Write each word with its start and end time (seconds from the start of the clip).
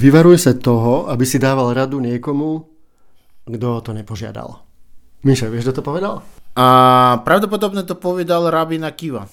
Vyvaruje 0.00 0.40
sa 0.40 0.56
toho, 0.56 1.12
aby 1.12 1.28
si 1.28 1.36
dával 1.36 1.76
radu 1.76 2.00
niekomu, 2.00 2.64
kto 3.44 3.84
to 3.84 3.92
nepožiadal. 3.92 4.64
Miša, 5.28 5.52
vieš, 5.52 5.68
kto 5.68 5.72
to 5.76 5.82
povedal? 5.84 6.24
A 6.56 6.66
pravdepodobne 7.20 7.84
to 7.84 8.00
povedal 8.00 8.48
rabín 8.48 8.80
Akiva. 8.80 9.28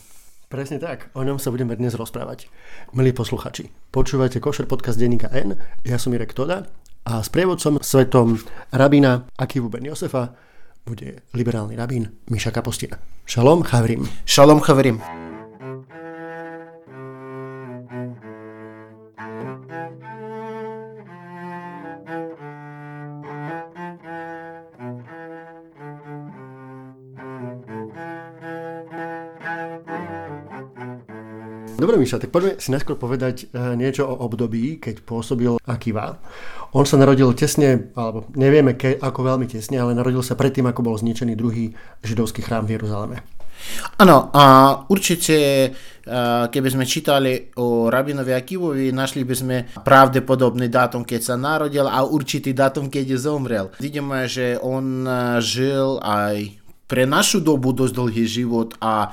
Presne 0.51 0.75
tak, 0.75 1.07
o 1.15 1.23
ňom 1.23 1.39
sa 1.39 1.55
budeme 1.55 1.71
dnes 1.79 1.95
rozprávať. 1.95 2.51
Milí 2.91 3.15
posluchači, 3.15 3.71
počúvate 3.95 4.43
Košer 4.43 4.67
podcast 4.67 4.99
denníka 4.99 5.31
N, 5.31 5.55
ja 5.87 5.95
som 5.95 6.11
Irek 6.11 6.35
Toda 6.35 6.67
a 7.07 7.23
s 7.23 7.31
prievodcom 7.31 7.79
svetom 7.79 8.35
rabína 8.75 9.23
Akivu 9.39 9.71
Ben 9.71 9.87
Josefa 9.87 10.35
bude 10.83 11.23
liberálny 11.31 11.79
rabín 11.79 12.11
Miša 12.27 12.51
Kapostina. 12.51 12.99
Šalom, 13.23 13.63
chavrim. 13.63 14.03
Šalom, 14.27 14.59
chavrim. 14.59 14.99
Dobre, 31.77 31.93
Miša, 32.01 32.17
tak 32.17 32.33
poďme 32.33 32.57
si 32.57 32.73
najskôr 32.73 32.97
povedať 32.97 33.53
e, 33.53 33.77
niečo 33.77 34.09
o 34.09 34.25
období, 34.25 34.81
keď 34.81 35.05
pôsobil 35.05 35.61
Akiva. 35.69 36.17
On 36.73 36.81
sa 36.89 36.97
narodil 36.97 37.29
tesne, 37.37 37.93
alebo 37.93 38.25
nevieme 38.33 38.73
ke, 38.73 38.97
ako 38.97 39.21
veľmi 39.21 39.45
tesne, 39.45 39.77
ale 39.77 39.93
narodil 39.93 40.25
sa 40.25 40.33
predtým, 40.33 40.65
ako 40.65 40.81
bol 40.81 40.97
zničený 40.97 41.37
druhý 41.37 41.77
židovský 42.01 42.41
chrám 42.41 42.65
v 42.65 42.81
Jeruzaleme. 42.81 43.21
Áno, 44.01 44.33
a 44.33 44.73
určite, 44.89 45.69
keby 46.49 46.69
sme 46.69 46.85
čítali 46.85 47.53
o 47.61 47.89
rabinovi 47.93 48.33
Akivovi, 48.33 48.89
našli 48.89 49.21
by 49.25 49.35
sme 49.37 49.57
pravdepodobný 49.81 50.69
dátum, 50.69 51.05
keď 51.05 51.21
sa 51.21 51.35
narodil 51.37 51.85
a 51.85 52.05
určitý 52.05 52.57
dátum, 52.57 52.89
keď 52.89 53.17
zomrel. 53.17 53.73
Vidíme, 53.77 54.25
že 54.25 54.57
on 54.61 55.05
žil 55.41 56.01
aj 56.01 56.57
pre 56.87 57.03
našu 57.03 57.43
dobu 57.43 57.75
dosť 57.75 57.93
dlhý 57.93 58.25
život 58.25 58.73
a 58.79 59.11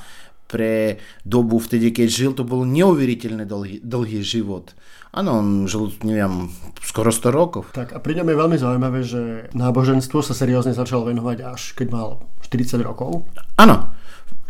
pre 0.54 1.02
dobu 1.26 1.58
vtedy, 1.58 1.90
keď 1.90 2.06
žil, 2.06 2.30
to 2.38 2.46
bol 2.46 2.62
neuveriteľne 2.62 3.42
dlhý, 3.42 3.82
dlhý 3.82 4.22
život. 4.22 4.70
Áno, 5.10 5.42
on 5.42 5.66
žil, 5.66 5.90
neviem, 6.06 6.54
skoro 6.78 7.10
100 7.10 7.34
rokov. 7.34 7.74
Tak 7.74 7.90
a 7.90 7.98
pri 7.98 8.22
ňom 8.22 8.30
je 8.30 8.38
veľmi 8.38 8.56
zaujímavé, 8.58 9.02
že 9.02 9.50
náboženstvo 9.50 10.22
sa 10.22 10.34
seriózne 10.34 10.78
začalo 10.78 11.10
venovať 11.10 11.38
až 11.42 11.74
keď 11.74 11.86
mal 11.90 12.08
40 12.46 12.78
rokov. 12.86 13.26
Áno, 13.58 13.94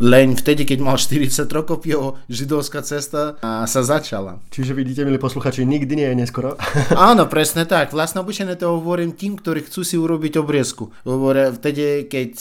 len 0.03 0.35
vtedy, 0.35 0.67
keď 0.67 0.79
mal 0.83 0.99
40 0.99 1.47
rokov, 1.55 1.87
jeho 1.87 2.19
židovská 2.27 2.83
cesta 2.83 3.39
sa 3.45 3.81
začala. 3.87 4.43
Čiže 4.51 4.75
vidíte, 4.75 5.07
milí 5.07 5.23
posluchači, 5.23 5.63
nikdy 5.63 5.95
nie 5.95 6.09
je 6.11 6.19
neskoro. 6.19 6.59
Áno, 6.99 7.31
presne 7.31 7.63
tak. 7.63 7.95
Vlastne 7.95 8.27
obyčajne 8.27 8.59
to 8.59 8.75
hovorím 8.75 9.15
tým, 9.15 9.39
ktorí 9.39 9.63
chcú 9.63 9.87
si 9.87 9.95
urobiť 9.95 10.43
obriezku. 10.43 10.91
Hovorím 11.07 11.55
vtedy, 11.55 12.11
keď 12.11 12.33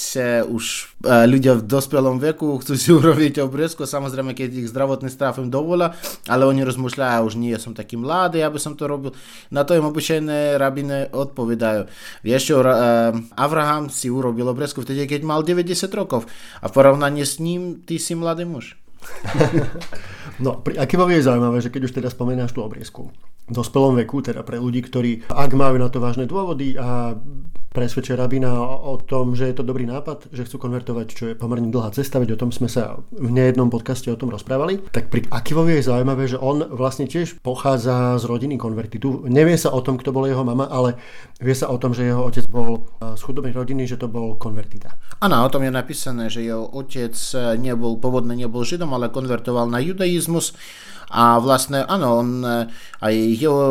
už 0.49 0.92
e, 1.03 1.51
v 1.53 1.63
dospelom 1.67 2.17
veku 2.17 2.57
chcú 2.63 2.73
si 2.79 2.89
urobiť 2.99 3.43
obriezku, 3.43 3.83
samozrejme, 3.83 4.31
keď 4.31 4.63
ich 4.63 4.71
zdravotný 4.71 5.11
stav 5.11 5.37
im 5.37 5.51
dovolá, 5.51 5.93
ale 6.25 6.47
oni 6.47 6.63
rozmýšľajú, 6.63 7.21
už 7.27 7.35
nie 7.35 7.53
som 7.59 7.75
taký 7.75 7.99
mladý, 7.99 8.41
aby 8.41 8.57
som 8.57 8.73
to 8.79 8.87
robil. 8.87 9.11
Na 9.51 9.67
to 9.67 9.75
im 9.75 9.85
obyčajné 9.85 10.55
rabine 10.55 11.11
odpovedajú. 11.11 11.91
Vieš 12.23 12.41
čo, 12.41 12.55
e, 12.63 12.71
Abraham 13.35 13.91
si 13.91 14.07
urobil 14.07 14.47
obriezku 14.49 14.81
vtedy, 14.81 15.05
keď 15.05 15.21
mal 15.27 15.43
90 15.43 15.91
rokov. 15.93 16.25
A 16.63 16.71
v 16.71 16.75
porovnaní 16.75 17.27
s 17.27 17.37
ním 17.43 17.83
ty 17.83 17.99
si 17.99 18.15
mladý 18.15 18.47
muž. 18.47 18.79
no, 20.43 20.63
Akivovi 20.79 21.19
je 21.19 21.27
zaujímavé, 21.27 21.59
že 21.59 21.69
keď 21.69 21.81
už 21.83 21.95
teda 21.99 22.09
spomenáš 22.09 22.55
tú 22.55 22.63
obriezku, 22.63 23.11
dospelom 23.49 23.99
veku, 24.03 24.23
teda 24.23 24.43
pre 24.47 24.55
ľudí, 24.59 24.83
ktorí, 24.85 25.27
ak 25.27 25.51
majú 25.51 25.75
na 25.75 25.91
to 25.91 25.99
vážne 25.99 26.23
dôvody 26.23 26.79
a 26.79 27.17
presvedčia 27.73 28.13
rabina 28.13 28.53
o 28.61 29.01
tom, 29.01 29.33
že 29.33 29.49
je 29.49 29.57
to 29.57 29.65
dobrý 29.65 29.89
nápad, 29.89 30.29
že 30.29 30.45
chcú 30.45 30.61
konvertovať, 30.61 31.07
čo 31.09 31.23
je 31.33 31.35
pomerne 31.35 31.73
dlhá 31.73 31.89
cesta, 31.89 32.21
veď 32.21 32.37
o 32.37 32.41
tom 32.45 32.53
sme 32.53 32.69
sa 32.69 33.01
v 33.09 33.33
nejednom 33.33 33.73
podcaste 33.73 34.13
o 34.13 34.19
tom 34.19 34.29
rozprávali, 34.29 34.77
tak 34.93 35.09
pri 35.09 35.25
Akivovi 35.33 35.81
je 35.81 35.89
zaujímavé, 35.89 36.29
že 36.29 36.37
on 36.37 36.61
vlastne 36.69 37.09
tiež 37.09 37.41
pochádza 37.41 38.21
z 38.21 38.29
rodiny 38.29 38.61
konvertitu. 38.61 39.25
Nevie 39.25 39.57
sa 39.57 39.73
o 39.73 39.81
tom, 39.81 39.97
kto 39.97 40.13
bol 40.13 40.29
jeho 40.29 40.45
mama, 40.45 40.69
ale 40.69 41.01
vie 41.41 41.57
sa 41.57 41.73
o 41.73 41.81
tom, 41.81 41.97
že 41.97 42.05
jeho 42.05 42.21
otec 42.21 42.45
bol 42.45 42.85
z 43.01 43.21
chudobnej 43.25 43.57
rodiny, 43.57 43.89
že 43.89 43.97
to 43.97 44.05
bol 44.05 44.37
konvertita. 44.37 44.93
Áno, 45.17 45.41
o 45.41 45.49
tom 45.49 45.65
je 45.65 45.73
napísané, 45.73 46.29
že 46.29 46.45
jeho 46.45 46.69
otec 46.69 47.17
nebol, 47.57 47.97
pôvodne 47.97 48.37
nebol 48.37 48.61
židom, 48.61 48.93
ale 48.93 49.09
konvertoval 49.09 49.65
na 49.65 49.81
judaizmus 49.81 50.53
a 51.13 51.37
vlastne, 51.37 51.85
áno, 51.85 52.25
on, 52.25 52.29
aj 53.01 53.13
jeho, 53.33 53.61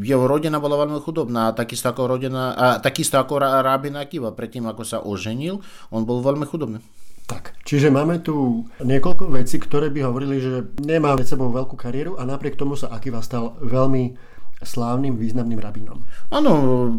jeho 0.00 0.24
rodina 0.24 0.56
bola 0.58 0.80
veľmi 0.84 1.00
chudobná, 1.00 1.52
takisto 1.52 1.92
ako, 1.92 2.16
rodina, 2.16 2.56
a 2.56 2.66
takisto 2.80 3.20
ako 3.20 3.40
Rabin 3.40 4.00
Akiva, 4.00 4.32
predtým 4.32 4.64
ako 4.66 4.82
sa 4.82 4.98
oženil, 5.04 5.60
on 5.92 6.02
bol 6.08 6.24
veľmi 6.24 6.44
chudobný. 6.48 6.80
Tak, 7.24 7.56
čiže 7.64 7.88
máme 7.88 8.20
tu 8.20 8.68
niekoľko 8.84 9.32
vecí, 9.32 9.56
ktoré 9.56 9.88
by 9.88 10.04
hovorili, 10.04 10.44
že 10.44 10.76
nemá 10.84 11.16
pred 11.16 11.24
sebou 11.24 11.48
veľkú 11.48 11.72
kariéru 11.72 12.20
a 12.20 12.28
napriek 12.28 12.60
tomu 12.60 12.76
sa 12.76 12.92
Akiva 12.92 13.24
stal 13.24 13.56
veľmi 13.64 14.33
slávnym, 14.64 15.16
významným 15.16 15.60
rabínom. 15.60 16.02
Áno, 16.32 16.52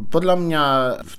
podľa 0.08 0.36
mňa 0.38 0.64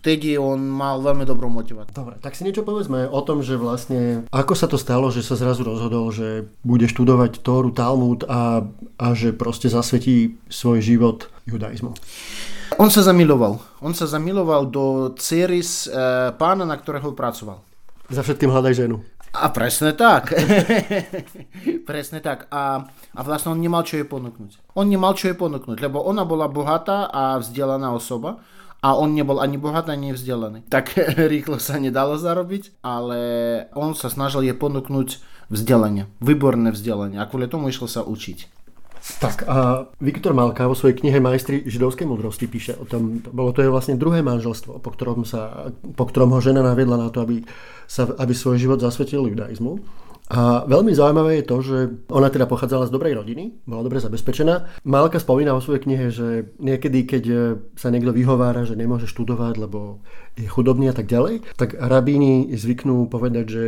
vtedy 0.00 0.38
on 0.40 0.62
mal 0.62 1.02
veľmi 1.02 1.26
dobrú 1.26 1.50
motiváciu. 1.50 1.92
Dobre, 1.92 2.16
tak 2.22 2.38
si 2.38 2.46
niečo 2.46 2.64
povedzme 2.64 3.06
o 3.10 3.20
tom, 3.22 3.42
že 3.42 3.58
vlastne 3.58 4.24
ako 4.30 4.54
sa 4.54 4.66
to 4.70 4.78
stalo, 4.80 5.10
že 5.10 5.26
sa 5.26 5.34
zrazu 5.36 5.66
rozhodol, 5.66 6.08
že 6.14 6.46
bude 6.62 6.86
študovať 6.86 7.42
Tóru, 7.42 7.74
Talmud 7.74 8.24
a, 8.30 8.64
a 8.96 9.06
že 9.12 9.34
proste 9.36 9.68
zasvetí 9.68 10.38
svoj 10.48 10.80
život 10.80 11.28
judaizmu. 11.44 11.92
On 12.76 12.90
sa 12.92 13.00
zamiloval. 13.00 13.56
On 13.80 13.94
sa 13.96 14.04
zamiloval 14.04 14.68
do 14.68 15.14
cery 15.16 15.64
z 15.64 15.88
e, 15.88 15.90
pána, 16.36 16.68
na 16.68 16.76
ktorého 16.76 17.14
pracoval. 17.16 17.62
Za 18.06 18.22
všetkým 18.22 18.52
hľadaj 18.52 18.86
ženu. 18.86 19.02
A 19.36 19.52
presne 19.52 19.92
tak. 19.92 20.32
presne 21.88 22.24
tak. 22.24 22.48
A, 22.48 22.88
a 23.12 23.20
vlastne 23.20 23.52
on 23.52 23.60
nemal 23.60 23.84
čo 23.84 24.00
jej 24.00 24.08
ponúknuť. 24.08 24.72
On 24.76 24.88
nemal 24.88 25.12
čo 25.12 25.28
jej 25.28 25.36
ponúknuť, 25.36 25.76
lebo 25.84 26.00
ona 26.00 26.24
bola 26.24 26.48
bohatá 26.48 27.12
a 27.12 27.36
vzdelaná 27.36 27.92
osoba 27.92 28.40
a 28.80 28.96
on 28.96 29.12
nebol 29.12 29.42
ani 29.42 29.60
bohatý, 29.60 29.92
ani 29.92 30.16
vzdelaný. 30.16 30.64
Tak 30.72 30.96
rýchlo 31.32 31.60
sa 31.60 31.76
nedalo 31.76 32.16
zarobiť, 32.16 32.80
ale 32.80 33.20
on 33.76 33.92
sa 33.92 34.08
snažil 34.08 34.46
jej 34.46 34.56
ponúknuť 34.56 35.08
vzdelanie, 35.52 36.10
výborné 36.18 36.74
vzdelanie 36.74 37.20
a 37.20 37.28
kvôli 37.28 37.46
tomu 37.46 37.68
išiel 37.70 37.88
sa 37.90 38.02
učiť. 38.02 38.55
Tak 39.22 39.46
a 39.46 39.86
Viktor 40.02 40.34
Malka 40.34 40.66
vo 40.66 40.74
svojej 40.74 40.98
knihe 40.98 41.22
Majstri 41.22 41.62
židovskej 41.64 42.04
múdrosti 42.10 42.50
píše 42.50 42.74
o 42.74 42.84
tom, 42.84 43.22
bolo 43.22 43.54
to 43.54 43.62
je 43.62 43.70
vlastne 43.70 43.94
druhé 43.94 44.20
manželstvo, 44.20 44.82
po 44.82 44.90
ktorom, 44.92 45.22
sa, 45.22 45.70
po 45.94 46.04
ktorom 46.10 46.34
ho 46.34 46.40
žena 46.42 46.60
naviedla 46.66 46.98
na 46.98 47.08
to, 47.14 47.22
aby, 47.22 47.46
sa, 47.86 48.10
aby 48.18 48.34
svoj 48.34 48.58
život 48.58 48.82
zasvetil 48.82 49.30
judaizmu. 49.30 49.78
A 50.26 50.66
veľmi 50.66 50.90
zaujímavé 50.90 51.38
je 51.38 51.46
to, 51.46 51.56
že 51.62 51.78
ona 52.10 52.26
teda 52.26 52.50
pochádzala 52.50 52.90
z 52.90 52.94
dobrej 52.98 53.14
rodiny, 53.14 53.62
bola 53.62 53.86
dobre 53.86 54.02
zabezpečená. 54.02 54.82
Malka 54.82 55.22
spomína 55.22 55.54
vo 55.54 55.62
svojej 55.62 55.86
knihe, 55.86 56.10
že 56.10 56.50
niekedy, 56.58 57.06
keď 57.06 57.24
sa 57.78 57.94
niekto 57.94 58.10
vyhovára, 58.10 58.66
že 58.66 58.74
nemôže 58.74 59.06
študovať, 59.06 59.54
lebo 59.54 60.02
je 60.34 60.50
chudobný 60.50 60.90
a 60.90 60.96
tak 60.98 61.06
ďalej, 61.06 61.46
tak 61.54 61.78
rabíni 61.78 62.50
zvyknú 62.58 63.06
povedať, 63.06 63.44
že 63.46 63.62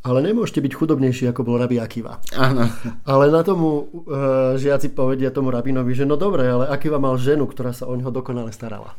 ale 0.00 0.18
nemôžete 0.24 0.64
byť 0.64 0.72
chudobnejší, 0.72 1.28
ako 1.28 1.44
bol 1.44 1.60
rabi 1.60 1.76
Akiva. 1.76 2.24
Áno. 2.32 2.64
Ale 3.04 3.28
na 3.28 3.44
tomu 3.44 3.84
uh, 3.84 4.56
žiaci 4.56 4.96
povedia 4.96 5.28
tomu 5.28 5.52
rabinovi, 5.52 5.92
že 5.92 6.08
no 6.08 6.16
dobre, 6.16 6.48
ale 6.48 6.72
Akiva 6.72 6.96
mal 6.96 7.20
ženu, 7.20 7.44
ktorá 7.44 7.76
sa 7.76 7.84
o 7.84 7.92
neho 7.92 8.08
dokonale 8.08 8.48
starala. 8.54 8.96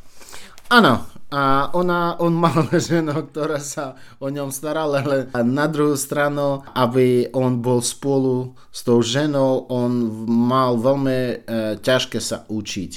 Áno, 0.72 1.04
a 1.36 1.68
ona, 1.76 2.16
on 2.24 2.32
mal 2.32 2.64
ženu, 2.80 3.28
ktorá 3.28 3.60
sa 3.60 4.00
o 4.24 4.32
ňom 4.32 4.56
starala, 4.56 5.04
ale 5.04 5.18
na 5.44 5.68
druhú 5.68 6.00
stranu, 6.00 6.64
aby 6.72 7.28
on 7.36 7.60
bol 7.60 7.84
spolu 7.84 8.56
s 8.72 8.80
tou 8.88 9.04
ženou, 9.04 9.68
on 9.68 9.92
mal 10.32 10.80
veľmi 10.80 11.20
e, 11.20 11.36
ťažké 11.76 12.24
sa 12.24 12.48
učiť. 12.48 12.92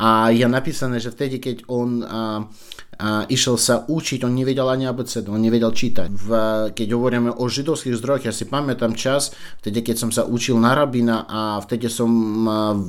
A 0.00 0.32
je 0.32 0.46
napísané, 0.48 1.04
že 1.04 1.12
vtedy, 1.12 1.36
keď 1.36 1.68
on 1.68 2.00
a, 2.00 2.48
a 2.98 3.30
išiel 3.30 3.54
sa 3.54 3.86
učiť, 3.86 4.26
on 4.26 4.34
nevedel 4.34 4.66
ani 4.66 4.90
abecedu, 4.90 5.30
on 5.30 5.38
nevedel 5.38 5.70
čítať. 5.70 6.10
V, 6.10 6.28
keď 6.74 6.88
hovoríme 6.98 7.30
o 7.30 7.46
židovských 7.46 7.94
zdrojoch, 7.94 8.26
ja 8.26 8.34
si 8.34 8.50
pamätám 8.50 8.98
čas, 8.98 9.30
vtedy, 9.62 9.86
keď 9.86 9.96
som 10.02 10.10
sa 10.10 10.26
učil 10.26 10.58
na 10.58 10.74
rabina 10.74 11.22
a 11.30 11.62
vtedy 11.62 11.86
som 11.86 12.10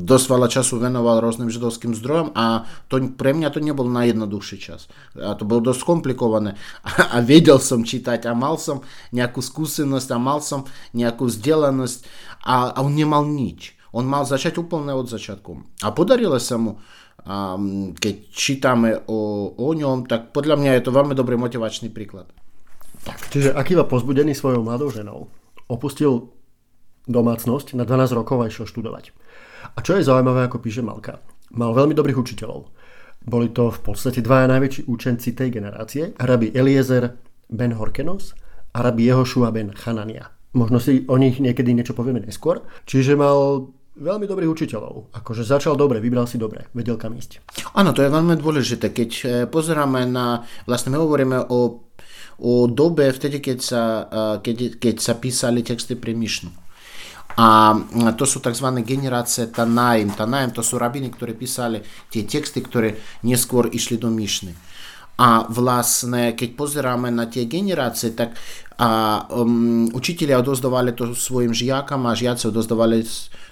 dosť 0.01 0.25
veľa 0.25 0.49
času 0.49 0.81
venoval 0.81 1.21
rôznym 1.21 1.53
židovským 1.53 1.93
zdrojom 1.93 2.33
a 2.33 2.65
to, 2.89 3.05
pre 3.13 3.37
mňa 3.37 3.53
to 3.53 3.61
nebol 3.61 3.85
najjednoduchší 3.85 4.57
čas. 4.57 4.89
A 5.13 5.37
to 5.37 5.45
bolo 5.45 5.69
dosť 5.69 5.85
komplikované. 5.85 6.57
A, 6.81 7.13
a 7.13 7.17
vedel 7.21 7.61
som 7.61 7.85
čítať 7.85 8.25
a 8.25 8.33
mal 8.33 8.57
som 8.57 8.81
nejakú 9.13 9.45
skúsenosť 9.45 10.09
a 10.09 10.17
mal 10.17 10.41
som 10.41 10.65
nejakú 10.97 11.29
vzdelanosť 11.29 11.99
a, 12.49 12.73
a 12.73 12.79
on 12.81 12.97
nemal 12.97 13.29
nič. 13.29 13.77
On 13.89 14.05
mal 14.05 14.25
začať 14.25 14.61
úplne 14.61 14.93
od 14.93 15.09
začiatku. 15.09 15.81
A 15.81 15.89
podarilo 15.89 16.37
sa 16.37 16.61
mu 16.61 16.77
a 17.25 17.59
keď 17.99 18.15
čítame 18.31 18.95
o, 19.07 19.51
o 19.55 19.69
ňom, 19.75 20.07
tak 20.07 20.31
podľa 20.31 20.55
mňa 20.55 20.71
je 20.79 20.83
to 20.87 20.95
veľmi 20.95 21.13
dobrý 21.15 21.35
motivačný 21.35 21.91
príklad. 21.91 22.31
Tak, 23.03 23.31
čiže 23.31 23.55
Akiva 23.55 23.87
pozbudený 23.87 24.35
svojou 24.35 24.63
mladou 24.63 24.91
ženou 24.91 25.31
opustil 25.71 26.31
domácnosť 27.09 27.73
na 27.79 27.87
12 27.87 28.19
rokov 28.19 28.43
a 28.43 28.49
išiel 28.49 28.67
študovať. 28.67 29.15
A 29.75 29.79
čo 29.83 29.97
je 29.97 30.07
zaujímavé, 30.07 30.47
ako 30.47 30.61
píše 30.61 30.83
Malka, 30.83 31.23
mal 31.55 31.71
veľmi 31.73 31.95
dobrých 31.95 32.19
učiteľov. 32.19 32.69
Boli 33.23 33.51
to 33.51 33.71
v 33.71 33.79
podstate 33.83 34.23
dvaja 34.23 34.47
najväčší 34.47 34.87
učenci 34.87 35.35
tej 35.35 35.49
generácie, 35.59 36.15
rabi 36.17 36.55
Eliezer 36.55 37.19
ben 37.49 37.75
Horkenos 37.75 38.37
a 38.71 38.85
rabi 38.85 39.09
Jehošua 39.09 39.51
ben 39.51 39.75
Chanania. 39.75 40.31
Možno 40.53 40.81
si 40.81 41.05
o 41.05 41.17
nich 41.21 41.37
niekedy 41.37 41.77
niečo 41.77 41.93
povieme 41.93 42.25
neskôr. 42.25 42.65
Čiže 42.89 43.13
mal 43.13 43.69
veľmi 43.99 44.25
dobrých 44.25 44.49
učiteľov. 44.49 45.11
Akože 45.11 45.43
začal 45.43 45.75
dobre, 45.75 45.99
vybral 45.99 46.25
si 46.25 46.39
dobre, 46.39 46.71
vedel 46.71 46.95
kam 46.95 47.13
ísť. 47.19 47.43
Áno, 47.75 47.91
to 47.91 48.01
je 48.01 48.09
veľmi 48.09 48.39
dôležité. 48.39 48.95
Keď 48.95 49.11
eh, 49.11 49.29
pozeráme 49.45 50.07
na, 50.07 50.47
vlastne 50.63 50.95
my 50.95 50.97
hovoríme 50.97 51.37
o, 51.51 51.83
o 52.39 52.51
dobe 52.71 53.11
vtedy, 53.11 53.43
keď 53.43 53.57
sa, 53.59 53.83
eh, 54.07 54.35
keď, 54.39 54.79
keď 54.79 54.95
sa 55.03 55.13
písali 55.19 55.61
texty 55.61 55.99
pre 55.99 56.15
Mišnu. 56.15 56.49
A 57.39 57.77
to 58.19 58.27
sú 58.27 58.43
tzv. 58.43 58.67
generácie 58.83 59.47
Tanaim. 59.47 60.11
Tanaim 60.11 60.51
to 60.51 60.59
sú 60.59 60.75
rabiny, 60.75 61.07
ktorí 61.07 61.39
písali 61.39 61.79
tie 62.11 62.27
texty, 62.27 62.59
ktoré 62.59 62.99
neskôr 63.23 63.71
išli 63.71 63.95
do 63.95 64.11
Mišny. 64.11 64.51
A 65.19 65.43
vlastne, 65.51 66.31
keď 66.31 66.49
pozeráme 66.55 67.11
na 67.11 67.27
tie 67.27 67.43
generácie, 67.43 68.15
tak 68.15 68.39
a, 68.79 69.27
um, 69.35 69.91
učiteľia 69.91 70.39
odozdávali 70.39 70.95
to 70.95 71.11
svojim 71.11 71.51
žiakom 71.51 72.07
a 72.07 72.15
žiaci 72.15 72.47
odozdávali 72.47 73.03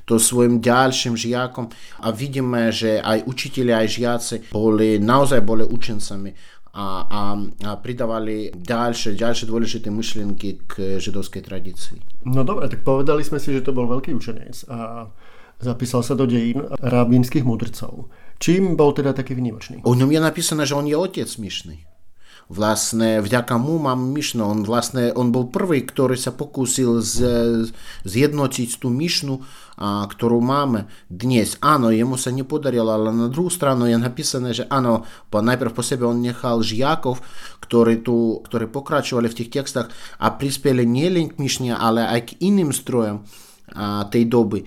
to 0.07 0.15
svojim 0.15 0.63
ďalším 0.63 1.19
žiakom 1.19 1.67
a 1.99 2.07
vidíme, 2.15 2.71
že 2.71 3.03
aj 3.03 3.27
učiteľi, 3.27 3.71
aj 3.75 3.87
žiaci 3.91 4.35
boli, 4.55 5.03
naozaj 5.03 5.43
boli 5.43 5.67
učencami 5.67 6.31
a, 6.71 6.87
a, 7.03 7.21
a 7.67 7.71
pridávali 7.75 8.55
ďalšie, 8.55 9.19
ďalšie 9.19 9.51
dôležité 9.51 9.91
myšlienky 9.91 10.63
k 10.63 11.03
židovskej 11.03 11.43
tradícii. 11.43 11.99
No 12.31 12.47
dobre, 12.47 12.71
tak 12.71 12.87
povedali 12.87 13.27
sme 13.27 13.43
si, 13.43 13.51
že 13.51 13.65
to 13.67 13.75
bol 13.75 13.91
veľký 13.91 14.15
učenec 14.15 14.63
a 14.71 15.11
zapísal 15.59 16.05
sa 16.05 16.13
do 16.13 16.29
dejín 16.29 16.61
rabínskych 16.81 17.45
mudrcov. 17.45 18.09
Čím 18.37 18.77
bol 18.77 18.93
teda 18.93 19.17
taký 19.17 19.33
vynimočný? 19.33 19.81
O 19.81 19.97
ňom 19.97 20.13
je 20.13 20.21
napísané, 20.21 20.69
že 20.69 20.77
on 20.77 20.85
je 20.85 20.93
otec 20.93 21.25
myšný. 21.25 21.89
Vlastne 22.47 23.19
vďaka 23.19 23.59
mu 23.59 23.75
mám 23.75 23.99
myšno. 24.15 24.47
On, 24.47 24.63
vlastne, 24.63 25.11
on 25.11 25.35
bol 25.35 25.51
prvý, 25.51 25.83
ktorý 25.83 26.15
sa 26.15 26.31
pokúsil 26.31 27.03
z, 27.03 27.19
zjednotiť 28.07 28.79
tú 28.79 28.87
myšnu 28.87 29.43
a, 29.75 30.07
ktorú 30.07 30.39
máme 30.39 30.87
dnes. 31.11 31.59
Áno, 31.59 31.91
jemu 31.91 32.15
sa 32.15 32.31
nepodarilo, 32.31 32.87
ale 32.87 33.11
na 33.11 33.27
druhú 33.27 33.51
stranu 33.51 33.83
je 33.91 33.99
napísané, 33.99 34.55
že 34.55 34.63
áno, 34.71 35.03
po, 35.27 35.43
najprv 35.43 35.75
po 35.75 35.83
sebe 35.83 36.07
on 36.07 36.23
nechal 36.23 36.63
žiakov, 36.63 37.19
ktorí, 37.59 37.99
tu, 37.99 38.39
ktorí 38.47 38.71
pokračovali 38.71 39.27
v 39.27 39.37
tých 39.43 39.51
textách 39.51 39.91
a 40.15 40.31
prispeli 40.31 40.87
nielen 40.87 41.35
k 41.35 41.43
myšne, 41.43 41.75
ale 41.75 42.07
aj 42.07 42.31
k 42.31 42.47
iným 42.47 42.71
strojom 42.71 43.27
tej 44.07 44.23
doby. 44.31 44.63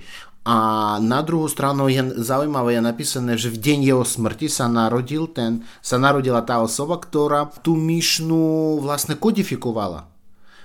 A 0.50 0.56
na 0.98 1.22
druhú 1.22 1.46
stranu 1.46 1.86
je 1.86 2.02
zaujímavé 2.18 2.74
je 2.74 2.82
napísané, 2.82 3.38
že 3.38 3.54
v 3.54 3.62
deň 3.62 3.78
jeho 3.86 4.02
smrti 4.02 4.50
sa 4.50 4.66
narodil 4.66 5.30
ten, 5.30 5.62
sa 5.78 5.94
narodila 5.94 6.42
tá 6.42 6.58
osoba, 6.58 6.98
ktorá 6.98 7.46
tú 7.62 7.78
myšnu 7.78 8.82
vlastne 8.82 9.14
kodifikovala. 9.14 10.10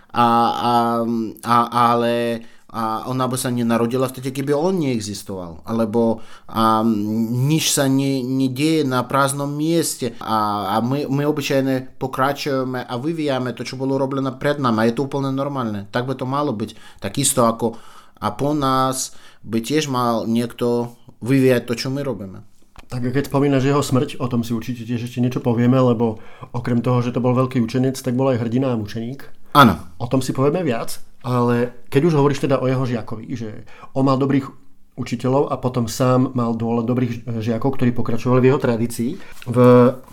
A, 0.10 0.26
a, 0.50 0.74
a, 1.46 1.58
ale 1.70 2.42
a 2.76 3.06
ona 3.08 3.30
by 3.30 3.38
sa 3.38 3.54
nenarodila 3.54 4.10
vtedy, 4.10 4.34
keby 4.34 4.58
on 4.58 4.82
neexistoval. 4.82 5.62
Alebo 5.70 6.26
a, 6.50 6.82
nič 7.46 7.70
sa 7.70 7.86
ne, 7.86 8.26
nedieje 8.26 8.90
na 8.90 9.06
prázdnom 9.06 9.54
mieste 9.54 10.18
a, 10.18 10.74
a 10.74 10.76
my, 10.82 11.06
my 11.06 11.30
obyčajne 11.30 12.02
pokračujeme 12.02 12.82
a 12.82 12.94
vyvíjame 12.98 13.54
to, 13.54 13.62
čo 13.62 13.78
bolo 13.78 14.02
robené 14.02 14.34
pred 14.34 14.58
nami. 14.58 14.82
A 14.82 14.88
je 14.90 14.98
to 14.98 15.06
úplne 15.06 15.30
normálne. 15.30 15.86
Tak 15.94 16.10
by 16.10 16.18
to 16.18 16.26
malo 16.26 16.58
byť. 16.58 17.00
Takisto 17.06 17.46
ako 17.46 17.78
a 18.16 18.32
po 18.32 18.56
nás 18.56 19.12
by 19.46 19.60
tiež 19.62 19.88
mal 19.88 20.26
niekto 20.26 20.98
vyvíjať 21.22 21.64
to, 21.70 21.74
čo 21.78 21.88
my 21.94 22.02
robíme. 22.02 22.42
Tak 22.86 23.02
keď 23.02 23.30
spomínaš 23.30 23.66
jeho 23.66 23.82
smrť, 23.82 24.22
o 24.22 24.28
tom 24.30 24.46
si 24.46 24.54
určite 24.54 24.86
tiež 24.86 25.10
ešte 25.10 25.22
niečo 25.22 25.42
povieme, 25.42 25.78
lebo 25.78 26.22
okrem 26.54 26.82
toho, 26.86 27.02
že 27.02 27.14
to 27.14 27.24
bol 27.24 27.34
veľký 27.34 27.62
učenec, 27.62 27.98
tak 27.98 28.14
bol 28.14 28.30
aj 28.30 28.46
hrdina 28.46 28.74
a 28.74 28.80
mučeník. 28.80 29.26
Áno. 29.58 29.80
O 29.98 30.06
tom 30.06 30.22
si 30.22 30.36
povieme 30.36 30.62
viac. 30.62 31.02
Ale 31.26 31.74
keď 31.90 32.02
už 32.12 32.18
hovoríš 32.22 32.46
teda 32.46 32.62
o 32.62 32.70
jeho 32.70 32.86
žiakovi, 32.86 33.26
že 33.34 33.66
on 33.98 34.06
mal 34.06 34.22
dobrých 34.22 34.46
učiteľov 34.96 35.52
a 35.52 35.60
potom 35.60 35.92
sám 35.92 36.32
mal 36.38 36.56
dôle 36.56 36.86
dobrých 36.88 37.28
žiakov, 37.44 37.76
ktorí 37.76 37.92
pokračovali 37.92 38.40
v 38.40 38.48
jeho 38.54 38.60
tradícii. 38.62 39.12
V 39.50 39.58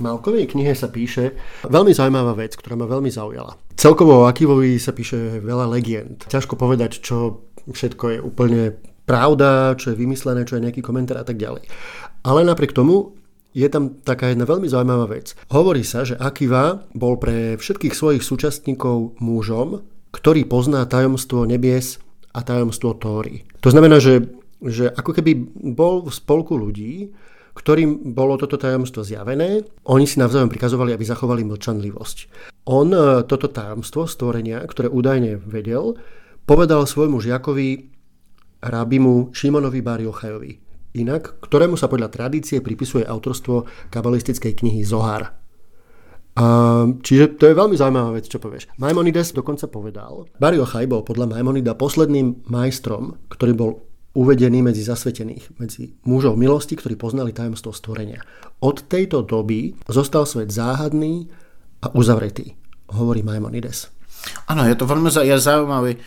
Malkovej 0.02 0.50
knihe 0.50 0.74
sa 0.74 0.90
píše 0.90 1.38
veľmi 1.68 1.94
zaujímavá 1.94 2.34
vec, 2.34 2.58
ktorá 2.58 2.74
ma 2.74 2.90
veľmi 2.90 3.12
zaujala. 3.12 3.54
Celkovo 3.78 4.24
o 4.24 4.26
Akivovi 4.26 4.80
sa 4.82 4.90
píše 4.90 5.38
veľa 5.38 5.70
legend. 5.70 6.26
Ťažko 6.26 6.58
povedať, 6.58 6.98
čo 6.98 7.46
všetko 7.70 8.04
je 8.10 8.18
úplne 8.18 8.62
pravda, 9.04 9.74
čo 9.78 9.92
je 9.92 10.00
vymyslené, 10.00 10.46
čo 10.46 10.56
je 10.58 10.64
nejaký 10.68 10.80
komentár 10.84 11.20
a 11.20 11.26
tak 11.26 11.38
ďalej. 11.38 11.66
Ale 12.22 12.46
napriek 12.46 12.74
tomu 12.74 13.18
je 13.52 13.68
tam 13.68 14.00
taká 14.00 14.32
jedna 14.32 14.48
veľmi 14.48 14.68
zaujímavá 14.68 15.12
vec. 15.12 15.36
Hovorí 15.52 15.84
sa, 15.84 16.08
že 16.08 16.16
Akiva 16.16 16.88
bol 16.96 17.20
pre 17.20 17.60
všetkých 17.60 17.92
svojich 17.92 18.24
súčastníkov 18.24 19.20
mužom, 19.20 19.84
ktorý 20.12 20.48
pozná 20.48 20.84
tajomstvo 20.88 21.44
nebies 21.44 22.00
a 22.32 22.40
tajomstvo 22.40 22.96
Tóry. 22.96 23.44
To 23.60 23.68
znamená, 23.68 24.00
že, 24.00 24.24
že 24.64 24.88
ako 24.88 25.12
keby 25.12 25.32
bol 25.76 26.08
v 26.08 26.12
spolku 26.12 26.56
ľudí, 26.56 27.12
ktorým 27.52 28.16
bolo 28.16 28.40
toto 28.40 28.56
tajomstvo 28.56 29.04
zjavené, 29.04 29.60
oni 29.84 30.08
si 30.08 30.16
navzájom 30.16 30.48
prikazovali, 30.48 30.96
aby 30.96 31.04
zachovali 31.04 31.44
mlčanlivosť. 31.44 32.16
On 32.72 32.88
e, 32.88 33.28
toto 33.28 33.52
tajomstvo 33.52 34.08
stvorenia, 34.08 34.64
ktoré 34.64 34.88
údajne 34.88 35.36
vedel, 35.36 36.00
povedal 36.48 36.88
svojmu 36.88 37.20
žiakovi 37.20 37.91
rabimu 38.62 39.34
Šimonovi 39.34 39.82
Bariochajovi, 39.82 40.52
inak 41.02 41.42
ktorému 41.42 41.74
sa 41.74 41.90
podľa 41.90 42.08
tradície 42.08 42.62
pripisuje 42.62 43.02
autorstvo 43.02 43.66
kabalistickej 43.90 44.52
knihy 44.62 44.86
Zohar. 44.86 45.34
A, 46.32 46.44
čiže 47.04 47.36
to 47.36 47.44
je 47.50 47.58
veľmi 47.58 47.76
zaujímavá 47.76 48.16
vec, 48.16 48.24
čo 48.24 48.40
povieš. 48.40 48.72
Maimonides 48.80 49.36
dokonca 49.36 49.68
povedal, 49.68 50.32
Bar 50.40 50.56
Yochai 50.56 50.88
bol 50.88 51.04
podľa 51.04 51.28
Maimonida 51.28 51.76
posledným 51.76 52.48
majstrom, 52.48 53.20
ktorý 53.28 53.52
bol 53.52 53.70
uvedený 54.12 54.64
medzi 54.64 54.84
zasvetených, 54.84 55.56
medzi 55.60 55.96
mužov 56.08 56.36
milosti, 56.36 56.76
ktorí 56.76 56.96
poznali 56.96 57.36
tajomstvo 57.36 57.72
stvorenia. 57.72 58.20
Od 58.64 58.84
tejto 58.88 59.24
doby 59.24 59.76
zostal 59.88 60.24
svet 60.24 60.52
záhadný 60.52 61.28
a 61.84 61.92
uzavretý, 61.96 62.56
hovorí 62.92 63.20
Maimonides. 63.24 63.92
Áno, 64.48 64.64
je 64.68 64.76
to 64.76 64.88
veľmi 64.88 65.08
zaujímavé 65.12 66.00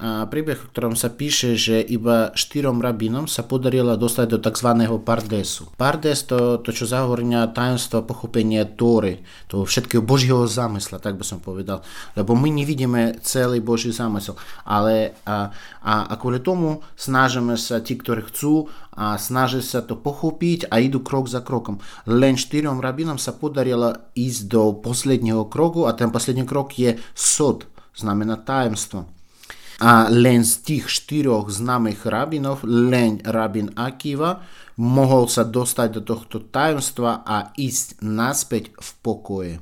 príbeh, 0.00 0.58
v 0.58 0.68
ktorom 0.72 0.94
sa 0.96 1.12
píše, 1.12 1.54
že 1.54 1.78
iba 1.78 2.32
štyrom 2.32 2.80
rabínom 2.80 3.28
sa 3.28 3.44
podarilo 3.44 3.94
dostať 3.94 4.26
do 4.34 4.38
tzv. 4.40 4.68
pardesu. 5.04 5.70
Pardes 5.78 6.24
to, 6.26 6.58
to 6.58 6.72
čo 6.74 6.88
zahovorňa 6.88 7.52
tajomstvo 7.52 8.02
pochopenia 8.02 8.66
Tóry, 8.66 9.22
toho 9.46 9.68
všetkého 9.68 10.02
Božieho 10.02 10.48
zamysla, 10.48 10.98
tak 10.98 11.20
by 11.20 11.24
som 11.28 11.38
povedal. 11.38 11.86
Lebo 12.18 12.34
my 12.34 12.50
nevidíme 12.50 13.20
celý 13.22 13.62
Boží 13.62 13.92
zamysel, 13.94 14.34
ale 14.66 15.14
a, 15.22 15.54
a, 15.84 15.94
a 16.10 16.14
kvôli 16.18 16.42
tomu 16.42 16.82
snažíme 16.98 17.54
sa, 17.54 17.78
tí, 17.78 17.94
ktorí 17.94 18.26
chcú, 18.26 18.72
a 18.92 19.16
snažia 19.16 19.64
sa 19.64 19.80
to 19.80 19.96
pochopiť 19.96 20.68
a 20.68 20.76
idú 20.76 21.00
krok 21.00 21.24
za 21.24 21.40
krokom. 21.40 21.80
Len 22.04 22.36
štyrom 22.36 22.84
rabínom 22.84 23.16
sa 23.16 23.32
podarilo 23.32 23.96
ísť 24.12 24.40
do 24.52 24.76
posledného 24.76 25.48
kroku 25.48 25.88
a 25.88 25.96
ten 25.96 26.12
posledný 26.12 26.44
krok 26.44 26.76
je 26.76 27.00
sod, 27.16 27.64
znamená 27.96 28.36
tajemstvo. 28.36 29.21
A 29.82 30.06
len 30.06 30.46
z 30.46 30.62
tých 30.62 30.86
štyroch 30.86 31.50
známych 31.50 32.06
rabinov, 32.06 32.62
len 32.62 33.18
rabin 33.26 33.74
Akiva 33.74 34.38
mohol 34.78 35.26
sa 35.26 35.42
dostať 35.42 35.88
do 35.98 36.02
tohto 36.06 36.38
tajomstva 36.38 37.26
a 37.26 37.50
ísť 37.58 37.98
naspäť 37.98 38.70
v 38.78 38.90
pokoje. 39.02 39.54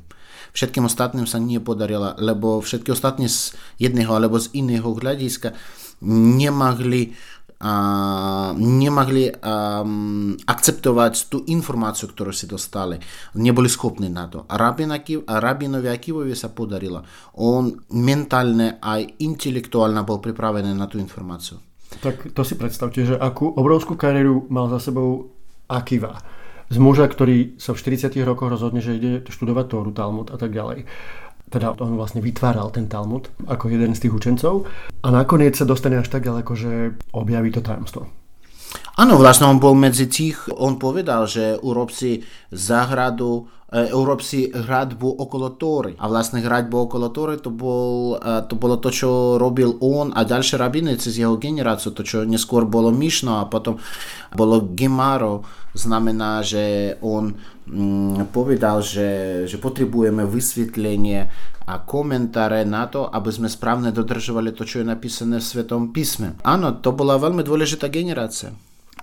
Všetkým 0.53 0.85
ostatným 0.85 1.25
sa 1.25 1.41
nepodarilo, 1.41 2.21
lebo 2.21 2.61
všetky 2.61 2.93
ostatní 2.93 3.33
z 3.33 3.57
jedného 3.81 4.13
alebo 4.13 4.37
z 4.37 4.53
iného 4.53 4.93
hľadiska 4.93 5.57
nemohli 6.05 7.17
a 7.61 7.73
nemohli 8.57 9.29
um, 9.29 10.33
akceptovať 10.49 11.29
tú 11.29 11.45
informáciu, 11.45 12.09
ktorú 12.09 12.33
si 12.33 12.49
dostali. 12.49 12.97
Neboli 13.37 13.69
schopní 13.69 14.09
na 14.09 14.33
to. 14.33 14.49
A, 14.49 14.57
Rabin 14.57 14.97
Akiv, 14.97 15.29
a 15.29 15.45
Rabinovi 15.45 15.93
Akivovi 15.93 16.33
sa 16.33 16.49
podarilo. 16.49 17.05
On 17.37 17.69
mentálne 17.93 18.81
aj 18.81 19.21
intelektuálne 19.21 20.01
bol 20.09 20.25
pripravený 20.25 20.73
na 20.73 20.89
tú 20.89 20.97
informáciu. 20.97 21.61
Tak 22.01 22.33
to 22.33 22.43
si 22.49 22.57
predstavte, 22.57 23.05
že 23.05 23.21
akú 23.21 23.53
obrovskú 23.53 23.93
kariéru 23.93 24.49
mal 24.49 24.73
za 24.73 24.81
sebou 24.81 25.29
Akiva. 25.69 26.17
Z 26.73 26.81
muža, 26.81 27.13
ktorý 27.13 27.61
sa 27.61 27.77
v 27.77 27.83
40 27.83 28.15
rokoch 28.25 28.49
rozhodne, 28.49 28.81
že 28.81 28.97
ide 28.97 29.13
študovať 29.29 29.67
Tóru, 29.69 29.93
Talmud 29.93 30.33
a 30.33 30.41
tak 30.41 30.57
ďalej 30.57 30.89
teda 31.51 31.75
on 31.83 31.99
vlastne 31.99 32.23
vytváral 32.23 32.71
ten 32.71 32.87
Talmud 32.87 33.27
ako 33.51 33.69
jeden 33.69 33.93
z 33.99 34.07
tých 34.07 34.15
učencov 34.15 34.71
a 35.03 35.07
nakoniec 35.11 35.59
sa 35.59 35.67
dostane 35.67 35.99
až 35.99 36.09
tak 36.09 36.23
ďaleko, 36.23 36.53
že 36.55 36.73
objaví 37.11 37.51
to 37.51 37.61
tajomstvo. 37.61 38.07
Áno, 38.99 39.19
vlastne 39.19 39.51
on 39.51 39.59
bol 39.59 39.75
medzi 39.75 40.07
tých, 40.07 40.47
on 40.55 40.79
povedal, 40.79 41.27
že 41.27 41.59
urob 41.59 41.91
si 41.91 42.23
záhradu 42.55 43.51
európsky 43.71 44.51
hradbu 44.51 45.23
okolo 45.23 45.55
Tóry. 45.55 45.95
A 46.03 46.11
vlastne 46.11 46.43
hradbu 46.43 46.91
okolo 46.91 47.15
Tóry 47.15 47.39
to, 47.39 47.55
bol, 47.55 48.19
to 48.21 48.55
bolo 48.59 48.83
to, 48.83 48.91
čo 48.91 49.39
robil 49.39 49.79
on 49.79 50.11
a 50.11 50.27
ďalšie 50.27 50.59
rabiny 50.59 50.99
cez 50.99 51.23
jeho 51.23 51.39
generáciu, 51.39 51.95
to, 51.95 52.03
čo 52.03 52.27
neskôr 52.27 52.67
bolo 52.67 52.91
Mišno 52.91 53.39
a 53.39 53.47
potom 53.47 53.79
bolo 54.35 54.75
Gemaro, 54.75 55.47
znamená, 55.75 56.43
že 56.43 56.99
on 56.99 57.39
mm, 57.71 58.35
povedal, 58.35 58.83
že, 58.83 59.43
že 59.47 59.57
potrebujeme 59.63 60.27
vysvetlenie 60.27 61.31
a 61.71 61.79
komentáre 61.79 62.67
na 62.67 62.91
to, 62.91 63.07
aby 63.07 63.31
sme 63.31 63.47
správne 63.47 63.95
dodržovali 63.95 64.51
to, 64.51 64.67
čo 64.67 64.83
je 64.83 64.91
napísané 64.91 65.39
v 65.39 65.47
Svetom 65.47 65.95
písme. 65.95 66.35
Áno, 66.43 66.75
to 66.83 66.91
bola 66.91 67.23
veľmi 67.23 67.47
dôležitá 67.47 67.87
generácia. 67.87 68.51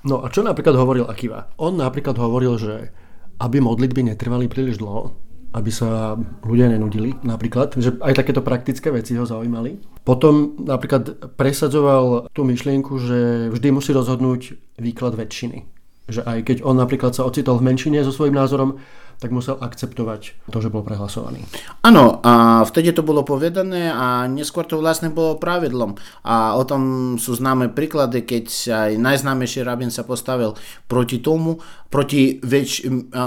No 0.03 0.21
a 0.23 0.27
čo 0.27 0.43
napríklad 0.43 0.75
hovoril 0.75 1.07
Akiva? 1.07 1.47
On 1.55 1.71
napríklad 1.71 2.19
hovoril, 2.19 2.59
že 2.59 2.91
aby 3.37 3.57
modlitby 3.61 4.13
netrvali 4.13 4.49
príliš 4.49 4.81
dlho, 4.81 5.13
aby 5.53 5.71
sa 5.73 6.19
ľudia 6.43 6.69
nenudili 6.69 7.17
napríklad, 7.23 7.77
že 7.79 7.97
aj 8.03 8.13
takéto 8.19 8.45
praktické 8.45 8.91
veci 8.91 9.17
ho 9.17 9.25
zaujímali. 9.25 9.79
Potom 10.03 10.59
napríklad 10.61 11.33
presadzoval 11.39 12.29
tú 12.35 12.45
myšlienku, 12.45 12.93
že 12.99 13.49
vždy 13.53 13.67
musí 13.73 13.91
rozhodnúť 13.95 14.57
výklad 14.77 15.17
väčšiny. 15.17 15.65
Že 16.07 16.21
aj 16.23 16.39
keď 16.47 16.57
on 16.63 16.79
napríklad 16.79 17.11
sa 17.15 17.27
ocitol 17.27 17.59
v 17.59 17.73
menšine 17.73 17.99
so 18.05 18.15
svojím 18.15 18.37
názorom, 18.37 18.79
tak 19.17 19.33
musel 19.33 19.57
akceptovať 19.57 20.37
to, 20.53 20.57
že 20.61 20.69
bol 20.69 20.85
prehlasovaný. 20.85 21.41
Áno, 21.81 22.21
a 22.21 22.61
vtedy 22.61 22.93
to 22.93 23.01
bolo 23.01 23.25
povedané 23.25 23.89
a 23.89 24.29
neskôr 24.29 24.61
to 24.61 24.77
vlastne 24.77 25.09
bolo 25.09 25.41
pravidlom. 25.41 25.97
A 26.21 26.53
o 26.53 26.61
tom 26.61 27.15
sú 27.17 27.33
známe 27.33 27.73
príklady, 27.73 28.21
keď 28.21 28.45
aj 28.69 28.91
najznámejší 29.01 29.65
rabin 29.65 29.89
sa 29.89 30.05
postavil 30.05 30.53
proti 30.85 31.17
tomu, 31.17 31.57
proti 31.89 32.37
väč- 32.43 32.85
a, 32.85 32.93
a, 32.93 33.23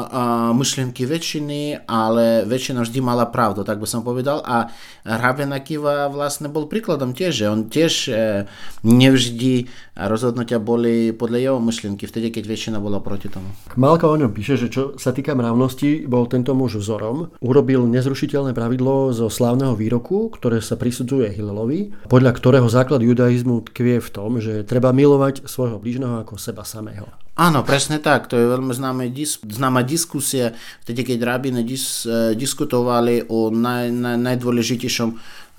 myšlienky 0.54 1.08
väčšiny, 1.08 1.88
ale 1.88 2.44
väčšina 2.46 2.84
vždy 2.86 3.00
mala 3.02 3.26
pravdu, 3.26 3.66
tak 3.66 3.82
by 3.82 3.88
som 3.88 4.06
povedal. 4.06 4.44
A 4.46 4.70
rabin 5.02 5.50
Akiva 5.50 6.06
vlastne 6.12 6.46
bol 6.52 6.68
príkladom 6.70 7.16
tiež, 7.16 7.32
že 7.34 7.46
on 7.48 7.66
tiež 7.72 7.92
e, 8.12 8.44
nevždy 8.84 9.66
rozhodnutia 9.96 10.60
boli 10.60 11.16
podľa 11.16 11.38
jeho 11.40 11.58
myšlienky, 11.58 12.04
vtedy, 12.04 12.28
keď 12.28 12.44
väčšina 12.46 12.78
bola 12.78 13.00
proti 13.00 13.32
tomu. 13.32 13.48
Malka 13.80 14.06
o 14.06 14.16
ňom 14.16 14.30
píše, 14.30 14.60
že 14.60 14.68
čo 14.68 14.94
sa 15.00 15.16
týka 15.16 15.32
mravnosti, 15.32 15.79
minulosti 15.80 16.06
bol 16.06 16.28
tento 16.28 16.52
muž 16.52 16.76
vzorom. 16.80 17.32
Urobil 17.40 17.88
nezrušiteľné 17.88 18.52
pravidlo 18.52 19.12
zo 19.16 19.32
slávneho 19.32 19.72
výroku, 19.72 20.28
ktoré 20.32 20.60
sa 20.60 20.76
prisudzuje 20.76 21.32
Hilelovi, 21.32 22.08
podľa 22.08 22.32
ktorého 22.36 22.68
základ 22.68 23.00
judaizmu 23.00 23.64
tkvie 23.72 24.00
v 24.00 24.08
tom, 24.12 24.38
že 24.38 24.62
treba 24.66 24.92
milovať 24.92 25.48
svojho 25.48 25.80
blížneho 25.80 26.20
ako 26.20 26.36
seba 26.36 26.64
samého. 26.68 27.08
Áno, 27.40 27.64
presne 27.64 27.96
tak. 27.96 28.28
To 28.28 28.36
je 28.36 28.44
veľmi 28.44 28.74
známa, 28.76 29.08
dis- 29.08 29.40
známa 29.40 29.80
diskusia, 29.80 30.52
vtedy 30.84 31.08
keď 31.08 31.18
rabíne 31.24 31.64
dis- 31.64 32.04
eh, 32.04 32.36
diskutovali 32.36 33.24
o 33.32 33.48
naj- 33.48 33.94
naj- 33.94 34.20
najdôležitejšom 34.20 35.10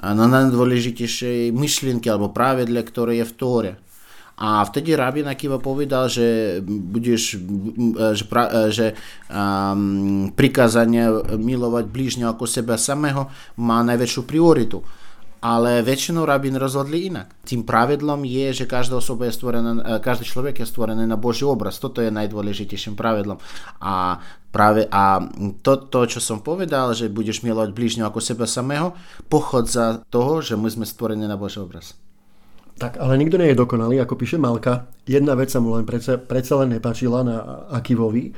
na 0.02 0.26
najdôležitejšej 0.26 1.54
myšlienke 1.54 2.10
alebo 2.10 2.34
pravidle, 2.34 2.82
ktoré 2.82 3.22
je 3.22 3.26
v 3.26 3.34
Tóre. 3.38 3.72
A 4.42 4.66
vtedy 4.66 4.98
Rabin 4.98 5.30
Akiva 5.30 5.62
povedal, 5.62 6.10
že 6.10 6.58
budeš, 6.66 7.38
že, 8.18 8.26
pra, 8.26 8.74
že 8.74 8.98
um, 9.30 10.34
prikázanie 10.34 11.06
milovať 11.38 11.86
blížneho 11.86 12.34
ako 12.34 12.50
seba 12.50 12.74
samého 12.74 13.30
má 13.62 13.86
najväčšiu 13.86 14.26
prioritu. 14.26 14.82
Ale 15.42 15.82
väčšinou 15.82 16.26
rabín 16.26 16.54
rozhodli 16.54 17.10
inak. 17.10 17.34
Tým 17.46 17.66
pravidlom 17.66 18.26
je, 18.30 18.62
že 18.62 18.70
každá 18.70 18.98
osoba 19.02 19.26
je 19.26 19.34
stvorená, 19.34 19.98
každý 19.98 20.30
človek 20.30 20.62
je 20.62 20.70
stvorený 20.70 21.06
na 21.10 21.18
Boží 21.18 21.46
obraz. 21.46 21.82
Toto 21.82 21.98
je 21.98 22.14
najdôležitejším 22.14 22.94
pravidlom. 22.94 23.42
A 23.82 24.22
práve 24.54 24.86
a 24.90 25.22
to, 25.66 25.82
to, 25.90 26.06
čo 26.06 26.22
som 26.22 26.46
povedal, 26.46 26.94
že 26.94 27.10
budeš 27.10 27.42
milovať 27.42 27.74
blížneho 27.74 28.10
ako 28.10 28.22
seba 28.22 28.46
samého, 28.46 28.94
pochodza 29.30 30.06
toho, 30.14 30.46
že 30.46 30.54
my 30.58 30.70
sme 30.70 30.86
stvorení 30.86 31.26
na 31.26 31.38
Boží 31.38 31.58
obraz. 31.58 31.98
Tak, 32.82 32.98
ale 32.98 33.14
nikto 33.22 33.38
nie 33.38 33.54
je 33.54 33.62
dokonalý, 33.62 34.02
ako 34.02 34.18
píše 34.18 34.42
Malka. 34.42 34.90
Jedna 35.06 35.38
vec 35.38 35.54
sa 35.54 35.62
mu 35.62 35.78
len 35.78 35.86
predsa, 35.86 36.18
predsa 36.18 36.58
len 36.66 36.74
nepáčila 36.74 37.22
na 37.22 37.70
Akivovi. 37.70 38.34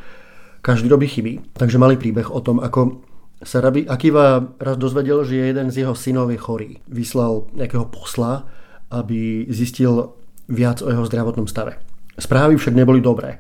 Každý 0.60 0.92
robí 0.92 1.08
chyby. 1.08 1.56
Takže 1.56 1.80
malý 1.80 1.96
príbeh 1.96 2.28
o 2.28 2.44
tom, 2.44 2.60
ako 2.60 3.08
sa 3.40 3.64
Rabi 3.64 3.88
Akiva 3.88 4.44
raz 4.60 4.76
dozvedel, 4.76 5.24
že 5.24 5.40
jeden 5.40 5.72
z 5.72 5.88
jeho 5.88 5.96
synov 5.96 6.28
je 6.28 6.40
chorý. 6.40 6.84
Vyslal 6.92 7.48
nejakého 7.56 7.88
posla, 7.88 8.44
aby 8.92 9.48
zistil 9.48 10.12
viac 10.52 10.84
o 10.84 10.92
jeho 10.92 11.08
zdravotnom 11.08 11.48
stave. 11.48 11.80
Správy 12.20 12.60
však 12.60 12.76
neboli 12.76 13.00
dobré, 13.00 13.40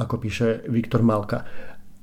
ako 0.00 0.16
píše 0.16 0.64
Viktor 0.72 1.04
Malka. 1.04 1.44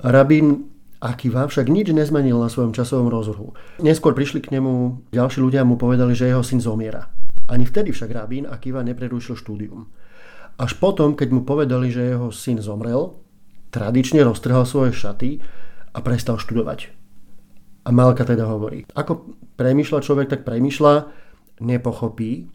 Rabin 0.06 0.70
Akiva 1.02 1.50
však 1.50 1.66
nič 1.66 1.90
nezmenil 1.90 2.38
na 2.38 2.48
svojom 2.48 2.78
časovom 2.78 3.10
rozruhu. 3.10 3.58
Neskôr 3.82 4.14
prišli 4.14 4.38
k 4.46 4.54
nemu 4.54 5.02
ďalší 5.10 5.42
ľudia 5.42 5.66
mu 5.66 5.82
povedali, 5.82 6.14
že 6.14 6.30
jeho 6.30 6.46
syn 6.46 6.62
zomiera. 6.62 7.10
Ani 7.52 7.68
vtedy 7.68 7.92
však 7.92 8.12
rabín 8.12 8.48
Akiva 8.48 8.84
neprerušil 8.84 9.36
štúdium. 9.36 9.92
Až 10.56 10.78
potom, 10.78 11.18
keď 11.18 11.30
mu 11.34 11.42
povedali, 11.44 11.90
že 11.90 12.14
jeho 12.14 12.30
syn 12.30 12.62
zomrel, 12.62 13.18
tradične 13.74 14.22
roztrhal 14.22 14.70
svoje 14.70 14.94
šaty 14.94 15.42
a 15.94 16.00
prestal 16.06 16.38
študovať. 16.38 16.94
A 17.84 17.90
Malka 17.92 18.24
teda 18.24 18.48
hovorí, 18.48 18.88
ako 18.96 19.36
premýšľa 19.60 20.00
človek, 20.06 20.28
tak 20.30 20.48
premýšľa, 20.48 20.94
nepochopí, 21.60 22.48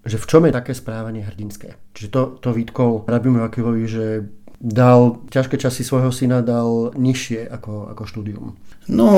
že 0.00 0.16
v 0.16 0.28
čom 0.28 0.42
je 0.48 0.56
také 0.56 0.72
správanie 0.72 1.26
hrdinské. 1.26 1.76
Čiže 1.92 2.08
to, 2.08 2.22
to 2.40 2.56
vytkol 2.56 3.04
Rabimu 3.04 3.44
Akivovi, 3.44 3.84
že 3.84 4.24
dal 4.60 5.24
ťažké 5.32 5.56
časy 5.56 5.80
svojho 5.80 6.12
syna 6.12 6.44
dal 6.44 6.92
nižšie 6.92 7.48
ako, 7.48 7.96
ako 7.96 8.02
štúdium. 8.04 8.46
No 8.92 9.08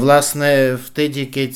vlastne 0.00 0.80
vtedy, 0.80 1.28
keď, 1.28 1.52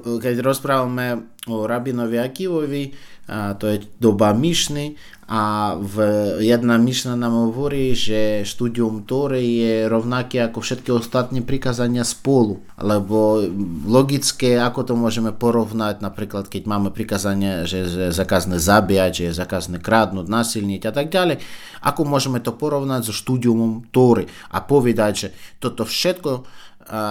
keď 0.00 0.34
rozprávame 0.40 1.28
o 1.44 1.68
rabinovi 1.68 2.16
Akivovi, 2.16 2.96
to 3.30 3.64
je 3.72 3.76
doba 4.00 4.36
Mišny 4.36 5.00
a 5.24 5.72
v, 5.80 5.96
jedna 6.44 6.76
Mišna 6.76 7.16
nám 7.16 7.48
hovorí, 7.48 7.96
že 7.96 8.44
štúdium 8.44 9.08
Tóry 9.08 9.40
je 9.64 9.74
rovnaké 9.88 10.44
ako 10.44 10.60
všetky 10.60 10.92
ostatné 10.92 11.40
prikázania 11.40 12.04
spolu. 12.04 12.60
Lebo 12.76 13.40
logické, 13.88 14.60
ako 14.60 14.84
to 14.84 14.94
môžeme 15.00 15.32
porovnať, 15.32 16.04
napríklad 16.04 16.52
keď 16.52 16.68
máme 16.68 16.92
prikázanie, 16.92 17.64
že 17.64 17.88
je 17.88 18.12
zakazné 18.12 18.60
zabíjať, 18.60 19.10
že 19.16 19.24
je 19.32 19.40
zakazné 19.40 19.80
kradnúť, 19.80 20.28
nasilniť 20.28 20.82
a 20.84 20.92
tak 20.92 21.08
ďalej, 21.08 21.40
ako 21.80 22.04
môžeme 22.04 22.44
to 22.44 22.52
porovnať 22.52 23.08
so 23.08 23.16
štúdiumom 23.16 23.88
Tóry 23.88 24.28
a 24.52 24.60
povedať, 24.60 25.12
že 25.16 25.28
toto 25.56 25.88
všetko 25.88 26.44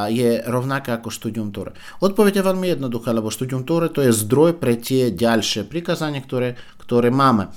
je 0.09 0.41
rovnaká 0.45 1.01
ako 1.01 1.09
štúdium 1.09 1.49
Tóre? 1.49 1.73
Odpoveď 1.99 2.39
je 2.39 2.47
veľmi 2.47 2.67
jednoduchá, 2.77 3.09
lebo 3.11 3.33
štúdium 3.33 3.65
Tóre 3.65 3.89
to 3.89 4.05
je 4.05 4.13
zdroj 4.13 4.61
pre 4.61 4.77
tie 4.77 5.09
ďalšie 5.09 5.65
prikázania, 5.65 6.21
ktoré, 6.21 6.55
ktoré 6.77 7.09
máme. 7.09 7.49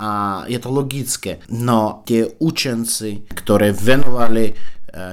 A 0.00 0.42
je 0.48 0.56
to 0.56 0.72
logické. 0.72 1.44
No 1.52 2.00
tie 2.08 2.24
učenci, 2.40 3.28
ktoré 3.30 3.76
venovali 3.76 4.56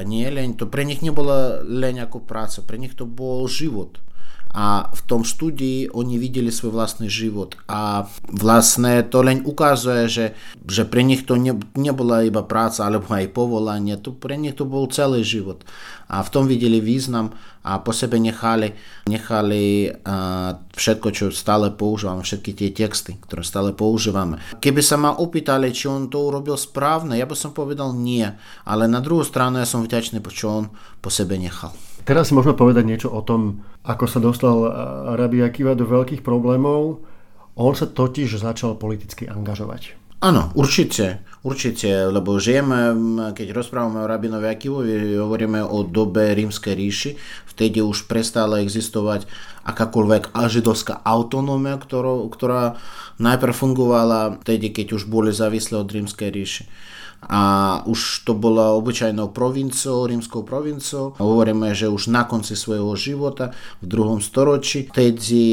nie 0.08 0.26
leň, 0.26 0.58
to 0.58 0.66
pre 0.72 0.88
nich 0.88 1.06
nebola 1.06 1.62
leň 1.62 2.10
ako 2.10 2.26
práca, 2.26 2.66
pre 2.66 2.82
nich 2.82 2.98
to 2.98 3.06
bol 3.06 3.46
život 3.46 4.02
a 4.54 4.88
v 4.90 5.02
tom 5.06 5.22
štúdii 5.28 5.92
oni 5.92 6.16
videli 6.16 6.50
svoj 6.50 6.74
vlastný 6.74 7.12
život 7.12 7.60
a 7.68 8.08
vlastne 8.32 9.04
to 9.04 9.20
len 9.22 9.44
ukazuje, 9.44 10.08
že, 10.08 10.26
že 10.64 10.84
pre 10.88 11.04
nich 11.04 11.28
to 11.28 11.36
ne, 11.36 11.56
nebola 11.76 12.24
iba 12.24 12.42
práca 12.44 12.88
alebo 12.88 13.12
aj 13.12 13.32
povolanie, 13.36 14.00
to 14.00 14.16
pre 14.16 14.40
nich 14.40 14.56
to 14.56 14.64
bol 14.64 14.88
celý 14.88 15.22
život 15.22 15.68
a 16.08 16.24
v 16.24 16.32
tom 16.32 16.48
videli 16.48 16.80
význam 16.80 17.36
a 17.68 17.84
po 17.84 17.92
sebe 17.92 18.16
nechali, 18.16 18.72
nechali 19.12 19.92
uh, 19.92 20.56
všetko, 20.72 21.08
čo 21.12 21.26
stále 21.36 21.68
používame, 21.76 22.24
všetky 22.24 22.56
tie 22.56 22.70
texty, 22.72 23.20
ktoré 23.20 23.44
stále 23.44 23.76
používame. 23.76 24.40
Keby 24.64 24.80
sa 24.80 24.96
ma 24.96 25.12
opýtali, 25.12 25.76
či 25.76 25.92
on 25.92 26.08
to 26.08 26.32
urobil 26.32 26.56
správne, 26.56 27.20
ja 27.20 27.28
by 27.28 27.36
som 27.36 27.52
povedal 27.52 27.92
nie, 27.92 28.24
ale 28.64 28.88
na 28.88 29.04
druhú 29.04 29.28
stranu 29.28 29.60
ja 29.60 29.68
som 29.68 29.84
vďačný, 29.84 30.24
čo 30.32 30.64
on 30.64 30.66
po 31.04 31.12
sebe 31.12 31.36
nechal. 31.36 31.76
Teraz 32.08 32.32
si 32.32 32.34
môžeme 32.34 32.56
povedať 32.56 32.88
niečo 32.88 33.12
o 33.12 33.20
tom, 33.20 33.68
ako 33.84 34.08
sa 34.08 34.24
dostal 34.24 34.56
Rabi 35.20 35.44
Akiva 35.44 35.76
do 35.76 35.84
veľkých 35.84 36.24
problémov. 36.24 37.04
On 37.60 37.76
sa 37.76 37.84
totiž 37.84 38.40
začal 38.40 38.80
politicky 38.80 39.28
angažovať. 39.28 40.00
Áno, 40.18 40.50
určite, 40.58 41.22
určite, 41.46 42.10
lebo 42.10 42.42
žijeme, 42.42 42.96
keď 43.38 43.54
rozprávame 43.54 44.02
o 44.02 44.10
rabinovi 44.10 44.48
Akivovi, 44.50 45.14
hovoríme 45.14 45.62
o 45.62 45.86
dobe 45.86 46.34
rímskej 46.34 46.74
ríši, 46.74 47.12
vtedy 47.54 47.86
už 47.86 48.10
prestala 48.10 48.64
existovať 48.66 49.30
akákoľvek 49.68 50.34
židovská 50.34 51.04
autonómia, 51.06 51.78
ktorá, 51.78 52.24
ktorá 52.34 52.82
najprv 53.22 53.54
fungovala 53.54 54.42
vtedy, 54.42 54.74
keď 54.74 54.98
už 54.98 55.06
boli 55.06 55.30
závislé 55.30 55.78
od 55.78 55.92
rímskej 55.92 56.30
ríši. 56.34 56.64
A 57.26 57.42
už 57.90 58.24
to 58.30 58.38
bola 58.38 58.78
obyčajnou 58.78 59.34
provinciou, 59.34 60.06
rímskou 60.06 60.46
provinciou. 60.46 61.18
Hovoríme, 61.18 61.74
že 61.74 61.90
už 61.90 62.14
na 62.14 62.24
konci 62.30 62.54
svojho 62.54 62.94
života, 62.94 63.52
v 63.82 63.86
druhom 63.90 64.22
storočí, 64.22 64.86
vtedy 64.88 65.44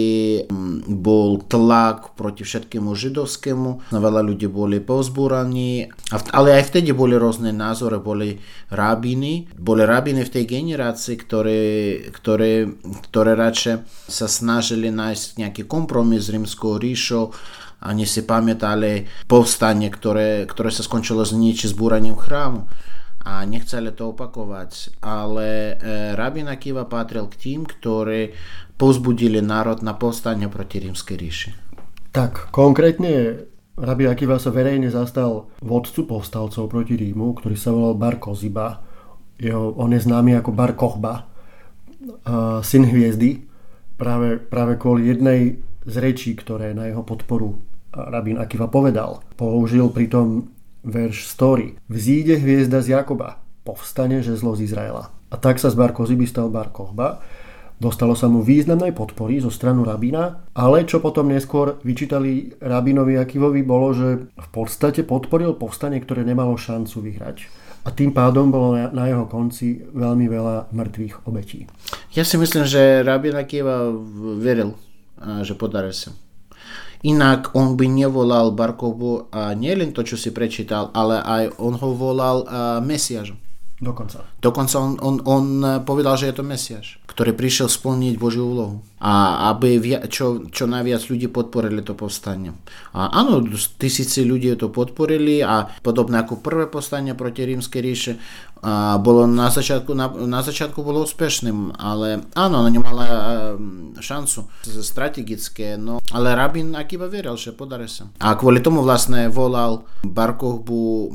mm, 0.44 0.92
bol 1.00 1.40
tlak 1.48 2.12
proti 2.14 2.44
všetkému 2.44 2.92
židovskému, 2.92 3.90
veľa 3.90 4.20
ľudí 4.22 4.46
boli 4.46 4.78
povzbúraní, 4.78 5.88
ale 6.30 6.60
aj 6.60 6.68
vtedy 6.68 6.92
boli 6.92 7.16
rôzne 7.16 7.50
názory, 7.50 7.96
boli 7.96 8.38
rabiny, 8.68 9.48
boli 9.56 9.82
rabiny 9.88 10.22
v 10.22 10.32
tej 10.36 10.44
generácii, 10.44 11.16
ktoré, 11.16 11.62
ktoré, 12.12 12.68
ktoré 13.08 13.32
radšej 13.34 13.74
sa 14.06 14.28
snažili 14.28 14.92
nájsť 14.92 15.40
nejaký 15.40 15.62
kompromis 15.64 16.28
s 16.28 16.32
rímskou 16.32 16.76
ríšou, 16.76 17.32
oni 17.84 18.06
si 18.06 18.22
pamätali 18.22 19.04
powstanie, 19.28 19.90
które, 19.90 20.46
które 20.46 20.70
się 20.70 20.82
skończyło 20.82 21.24
zniszczy 21.24 21.68
zburaniem 21.68 22.16
chramu, 22.16 22.64
a 23.24 23.44
nie 23.44 23.60
chcieli 23.60 23.92
to 23.92 24.08
opakować. 24.08 24.90
Ale 25.00 25.76
e, 25.80 26.16
rabin 26.16 26.48
Akiva 26.48 26.84
patrzył 26.84 27.28
k 27.28 27.36
tym, 27.36 27.66
którzy 27.66 28.28
pozbudzili 28.78 29.42
naród 29.42 29.82
na 29.82 29.94
powstanie 29.94 30.48
protirímskiej 30.48 31.16
ríši. 31.16 31.52
Tak, 32.12 32.48
konkrétne 32.54 33.42
Rabi 33.74 34.06
Akiva 34.06 34.38
sa 34.38 34.54
verejne 34.54 34.86
zastal 34.86 35.50
vodcu 35.58 36.06
povstalcov 36.06 36.70
proti 36.70 36.94
Rímu, 36.94 37.34
ktorý 37.34 37.58
sa 37.58 37.74
volal 37.74 37.98
Bar 37.98 38.22
Koziba. 38.22 38.78
Jeho, 39.34 39.74
on 39.74 39.90
je 39.90 39.98
známy 39.98 40.38
ako 40.38 40.54
Bar 40.54 40.78
Kochba, 40.78 41.26
syn 42.62 42.86
hviezdy, 42.86 43.42
práve, 43.98 44.38
práve 44.38 44.78
kvôli 44.78 45.10
jednej 45.10 45.58
z 45.90 45.94
rečí, 45.98 46.38
ktoré 46.38 46.70
na 46.70 46.86
jeho 46.86 47.02
podporu 47.02 47.58
rabín 47.94 48.42
Akiva 48.42 48.66
povedal. 48.66 49.22
Použil 49.38 49.86
pritom 49.88 50.50
verš 50.84 51.30
story. 51.30 51.78
Vzíde 51.88 52.36
hviezda 52.42 52.84
z 52.84 52.98
Jakoba, 52.98 53.40
povstane 53.62 54.20
žezlo 54.20 54.52
z 54.58 54.68
Izraela. 54.68 55.14
A 55.32 55.40
tak 55.40 55.62
sa 55.62 55.72
z 55.72 55.78
Bar 55.78 55.96
Koziby 55.96 56.28
stal 56.28 56.52
Bar 56.52 56.74
Kohba. 56.74 57.22
Dostalo 57.74 58.14
sa 58.14 58.30
mu 58.30 58.38
významnej 58.38 58.94
podpory 58.94 59.42
zo 59.42 59.50
stranu 59.50 59.82
rabína, 59.82 60.46
ale 60.54 60.86
čo 60.86 61.02
potom 61.02 61.26
neskôr 61.26 61.82
vyčítali 61.82 62.54
rabínovi 62.62 63.18
Akivovi 63.18 63.66
bolo, 63.66 63.90
že 63.90 64.30
v 64.30 64.48
podstate 64.54 65.02
podporil 65.02 65.58
povstanie, 65.58 65.98
ktoré 65.98 66.22
nemalo 66.22 66.54
šancu 66.54 67.02
vyhrať. 67.02 67.50
A 67.84 67.92
tým 67.92 68.14
pádom 68.14 68.48
bolo 68.48 68.78
na 68.78 69.04
jeho 69.10 69.26
konci 69.26 69.82
veľmi 69.90 70.30
veľa 70.30 70.70
mŕtvych 70.72 71.26
obetí. 71.26 71.66
Ja 72.14 72.22
si 72.22 72.38
myslím, 72.38 72.64
že 72.64 73.02
rabín 73.02 73.34
Akiva 73.36 73.90
veril, 74.38 74.78
že 75.42 75.52
podarí 75.58 75.92
sa. 75.92 76.14
Inak 77.04 77.52
on 77.52 77.76
by 77.76 77.84
nevolal 77.84 78.56
Barkovu 78.56 79.28
a 79.28 79.52
nielen 79.52 79.92
to, 79.92 80.00
čo 80.00 80.16
si 80.16 80.32
prečítal, 80.32 80.88
ale 80.96 81.20
aj 81.20 81.60
on 81.60 81.76
ho 81.76 81.90
volal 81.92 82.48
Mesiažom. 82.80 83.36
Dokonca. 83.82 84.22
Dokonca 84.38 84.76
on, 84.78 84.92
on, 85.02 85.16
on 85.26 85.44
povedal, 85.82 86.14
že 86.14 86.30
je 86.30 86.36
to 86.38 86.46
Mesiaš, 86.46 87.02
ktorý 87.10 87.34
prišiel 87.34 87.66
splniť 87.66 88.14
Božiu 88.16 88.46
úlohu. 88.46 88.76
A 89.04 89.52
aby 89.52 89.76
via, 89.76 90.00
čo, 90.08 90.48
čo 90.48 90.64
najviac 90.64 91.04
ľudí 91.04 91.28
podporili 91.28 91.84
to 91.84 91.92
povstanie. 91.92 92.56
A 92.96 93.12
áno, 93.12 93.44
tisíci 93.76 94.24
ľudí 94.24 94.48
to 94.56 94.72
podporili 94.72 95.44
a 95.44 95.68
podobne 95.84 96.22
ako 96.24 96.40
prvé 96.40 96.70
povstanie 96.70 97.12
proti 97.12 97.44
rímskej 97.44 97.80
ríše, 97.84 98.12
a 98.64 98.96
bolo 98.96 99.28
na 99.28 99.52
začiatku, 99.52 99.92
na, 99.92 100.08
na 100.08 100.40
začiatku 100.40 100.80
bolo 100.80 101.04
úspešným, 101.04 101.76
ale 101.76 102.24
áno, 102.32 102.64
ona 102.64 102.70
nemala 102.72 103.04
šancu 104.00 104.48
strategické, 104.80 105.76
no 105.76 106.00
ale 106.08 106.32
Rabin 106.32 106.72
Akiba 106.72 107.04
veril, 107.04 107.36
že 107.36 107.52
podarí 107.52 107.92
sa. 107.92 108.08
A 108.24 108.32
kvôli 108.40 108.64
tomu 108.64 108.80
vlastne 108.80 109.28
volal 109.28 109.84
Barkovbu 110.00 111.12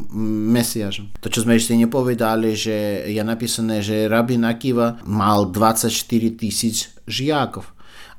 Mesiažom. 0.54 1.10
To, 1.25 1.28
čo 1.34 1.42
sme 1.42 1.58
ešte 1.58 1.74
nepovedali, 1.74 2.49
že 2.53 3.10
je 3.10 3.22
napísané, 3.25 3.82
že 3.82 4.10
Rabin 4.10 4.46
Akiva 4.46 5.01
mal 5.03 5.50
24 5.50 5.89
tisíc 6.38 6.94
žiakov. 7.10 7.65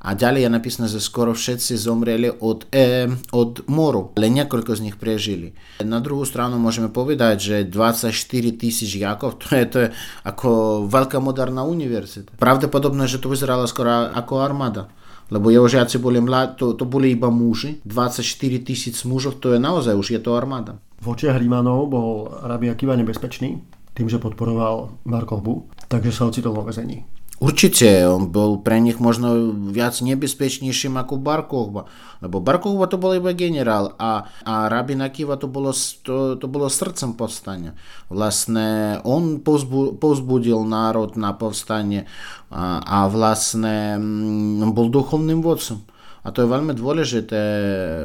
A 0.01 0.17
ďalej 0.17 0.49
je 0.49 0.49
napísané, 0.49 0.87
že 0.89 0.97
skoro 0.97 1.37
všetci 1.37 1.77
zomreli 1.77 2.33
od, 2.33 2.65
e, 2.73 3.05
od 3.37 3.69
moru, 3.69 4.09
ale 4.17 4.33
niekoľko 4.33 4.73
z 4.73 4.81
nich 4.89 4.97
prežili. 4.97 5.53
Na 5.85 6.01
druhú 6.01 6.25
stranu 6.25 6.57
môžeme 6.57 6.89
povedať, 6.89 7.37
že 7.37 7.55
24 7.69 8.09
tisíc 8.57 8.89
žiakov, 8.89 9.37
to 9.37 9.53
je, 9.53 9.63
to 9.69 9.77
je 9.85 9.87
ako 10.25 10.49
veľká 10.89 11.21
moderná 11.21 11.61
univerzita. 11.61 12.33
Pravdepodobne, 12.41 13.05
že 13.05 13.21
to 13.21 13.29
vyzeralo 13.29 13.69
skoro 13.69 14.09
ako 14.09 14.41
armáda. 14.41 14.89
Lebo 15.31 15.53
jeho 15.53 15.69
žiaci 15.69 16.01
boli 16.01 16.19
mladí, 16.19 16.59
to, 16.59 16.73
to 16.73 16.83
boli 16.83 17.13
iba 17.13 17.29
muži, 17.29 17.79
24 17.85 18.25
tisíc 18.67 18.97
mužov, 19.05 19.37
to 19.37 19.53
je 19.53 19.61
naozaj 19.61 19.93
už 19.93 20.17
je 20.17 20.19
to 20.19 20.33
armáda. 20.33 20.81
V 20.99 21.13
očiach 21.13 21.37
Rímanov 21.37 21.93
bol 21.93 22.27
Rabi 22.41 22.73
Akiva 22.73 22.97
nebezpečný, 22.97 23.61
tým, 23.93 24.07
že 24.07 24.21
podporoval 24.21 25.03
Markovbu, 25.03 25.67
takže 25.91 26.11
sa 26.15 26.27
ocitol 26.31 26.55
vo 26.55 26.63
vezení. 26.63 27.03
Určite, 27.41 28.05
on 28.05 28.29
bol 28.29 28.61
pre 28.61 28.77
nich 28.77 29.01
možno 29.01 29.49
viac 29.73 29.97
nebezpečnejším 29.97 30.93
ako 30.93 31.17
Barkovba, 31.17 31.89
lebo 32.21 32.37
Barkovba 32.37 32.85
to 32.85 33.01
bol 33.01 33.17
iba 33.17 33.33
generál 33.33 33.97
a, 33.97 34.29
a 34.45 34.69
Rabin 34.69 35.01
Akiva 35.01 35.41
to 35.41 35.49
bolo, 35.49 35.73
to, 36.05 36.37
to 36.37 36.45
bolo 36.45 36.69
srdcem 36.69 37.17
povstania. 37.17 37.73
Vlastne 38.13 39.01
on 39.01 39.41
povzbu, 39.41 39.97
povzbudil 39.97 40.61
národ 40.69 41.17
na 41.17 41.33
povstanie 41.33 42.05
a, 42.53 42.77
a 42.77 43.09
vlastne 43.09 43.97
mm, 43.97 44.77
bol 44.77 44.93
duchovným 44.93 45.41
vodcom. 45.41 45.81
A 46.21 46.29
to 46.29 46.45
je 46.45 46.53
veľmi 46.53 46.77
dôležité, 46.77 47.41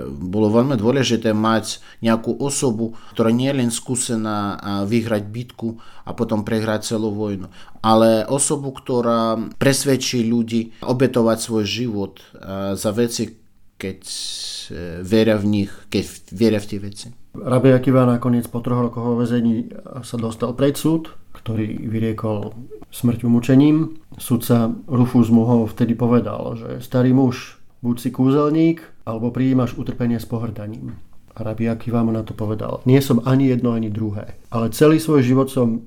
bolo 0.09 0.49
veľmi 0.49 0.81
dôležité 0.81 1.37
mať 1.37 1.85
nejakú 2.01 2.41
osobu, 2.41 2.97
ktorá 3.13 3.29
nie 3.29 3.53
len 3.53 3.69
skúsená 3.69 4.57
vyhrať 4.89 5.29
bitku 5.29 5.77
a 6.09 6.17
potom 6.17 6.41
prehrať 6.41 6.97
celú 6.97 7.13
vojnu, 7.13 7.53
ale 7.85 8.25
osobu, 8.25 8.73
ktorá 8.73 9.37
presvedčí 9.61 10.25
ľudí 10.25 10.81
obetovať 10.81 11.39
svoj 11.39 11.65
život 11.69 12.25
za 12.73 12.91
veci, 12.97 13.47
keď 13.77 14.01
e, 14.01 15.05
veria 15.05 15.37
v 15.37 15.47
nich, 15.47 15.71
keď 15.93 16.05
veria 16.33 16.61
v 16.61 16.69
tie 16.69 16.79
veci. 16.81 17.07
Rabi 17.37 17.77
Akiva 17.77 18.09
nakoniec 18.09 18.49
po 18.49 18.65
troch 18.65 18.89
rokoch 18.89 19.21
vezení 19.21 19.69
sa 20.01 20.17
dostal 20.17 20.57
pred 20.57 20.73
súd, 20.73 21.13
ktorý 21.37 21.85
vyriekol 21.85 22.57
smrťu 22.89 23.29
mučením. 23.29 24.01
Sudca 24.17 24.73
Rufus 24.89 25.29
mu 25.29 25.45
ho 25.45 25.57
vtedy 25.69 25.93
povedal, 25.93 26.57
že 26.57 26.71
starý 26.81 27.13
muž, 27.13 27.56
Buď 27.87 28.03
si 28.03 28.11
kúzelník, 28.11 28.83
alebo 29.07 29.31
prijímaš 29.31 29.79
utrpenie 29.79 30.19
s 30.19 30.27
pohrdaním. 30.27 30.99
A 31.39 31.47
Rabi 31.47 31.71
Akiva 31.71 32.03
mu 32.03 32.11
na 32.11 32.27
to 32.27 32.35
povedal. 32.35 32.83
Nie 32.83 32.99
som 32.99 33.23
ani 33.23 33.47
jedno, 33.47 33.71
ani 33.71 33.95
druhé. 33.95 34.35
Ale 34.51 34.75
celý 34.75 34.99
svoj 34.99 35.23
život 35.23 35.47
som 35.47 35.87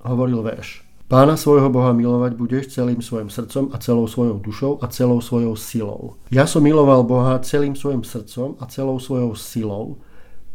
hovoril 0.00 0.40
verš. 0.40 0.80
Pána 1.04 1.36
svojho 1.36 1.68
Boha 1.68 1.92
milovať 1.92 2.32
budeš 2.32 2.72
celým 2.72 3.04
svojim 3.04 3.28
srdcom 3.28 3.76
a 3.76 3.78
celou 3.84 4.08
svojou 4.08 4.40
dušou 4.40 4.72
a 4.80 4.88
celou 4.88 5.20
svojou 5.20 5.52
silou. 5.52 6.16
Ja 6.32 6.48
som 6.48 6.64
miloval 6.64 7.04
Boha 7.04 7.36
celým 7.44 7.76
svojim 7.76 8.08
srdcom 8.08 8.56
a 8.56 8.64
celou 8.72 8.96
svojou 8.96 9.36
silou, 9.36 10.00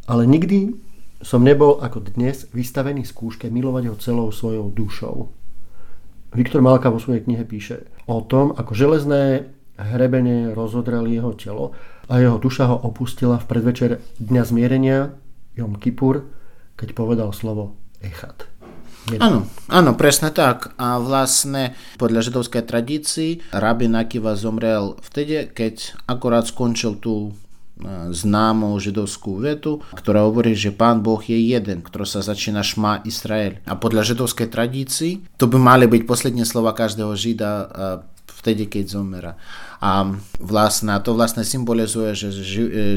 ale 0.10 0.26
nikdy 0.26 0.74
som 1.22 1.46
nebol 1.46 1.78
ako 1.86 2.02
dnes 2.18 2.50
vystavený 2.50 3.06
skúške 3.06 3.46
milovať 3.54 3.94
ho 3.94 3.96
celou 4.02 4.34
svojou 4.34 4.74
dušou. 4.74 5.30
Viktor 6.34 6.66
Malka 6.66 6.90
vo 6.90 6.98
svojej 6.98 7.30
knihe 7.30 7.46
píše 7.46 7.86
o 8.10 8.26
tom, 8.26 8.58
ako 8.58 8.74
železné 8.74 9.54
hrebene 9.80 10.52
rozodreli 10.52 11.16
jeho 11.16 11.32
telo 11.36 11.66
a 12.12 12.20
jeho 12.20 12.42
duša 12.42 12.68
ho 12.68 12.78
opustila 12.84 13.40
v 13.40 13.48
predvečer 13.48 13.90
Dňa 14.20 14.44
zmierenia, 14.44 15.14
Jom 15.56 15.78
Kippur, 15.80 16.28
keď 16.76 16.96
povedal 16.96 17.30
slovo 17.32 17.80
Echat. 18.00 18.50
Áno, 19.18 19.48
áno, 19.72 19.92
presne 19.98 20.30
tak. 20.30 20.76
A 20.78 21.02
vlastne 21.02 21.74
podľa 21.98 22.30
židovskej 22.30 22.64
tradícii 22.68 23.32
rabin 23.50 23.98
Akiva 23.98 24.38
zomrel 24.38 25.00
vtedy, 25.02 25.50
keď 25.50 25.98
akorát 26.06 26.46
skončil 26.46 27.02
tú 27.02 27.32
e, 27.32 28.12
známou 28.14 28.78
židovskú 28.78 29.42
vetu, 29.42 29.82
ktorá 29.98 30.30
hovorí, 30.30 30.54
že 30.54 30.76
Pán 30.76 31.02
Boh 31.02 31.24
je 31.24 31.40
jeden, 31.40 31.82
ktorý 31.82 32.06
sa 32.06 32.22
začína 32.22 32.62
Šma 32.62 33.02
Izrael. 33.02 33.64
A 33.66 33.74
podľa 33.74 34.14
židovskej 34.14 34.52
tradícii 34.52 35.14
to 35.42 35.50
by 35.50 35.58
mali 35.58 35.90
byť 35.90 36.06
posledné 36.06 36.46
slova 36.46 36.78
každého 36.78 37.16
žida 37.18 37.50
e, 37.50 37.66
vtedy, 38.30 38.70
keď 38.70 38.86
zomera. 39.00 39.34
A 39.80 40.08
vlastne, 40.38 40.96
to 41.02 41.16
vlastne 41.16 41.42
symbolizuje, 41.42 42.14
že, 42.14 42.30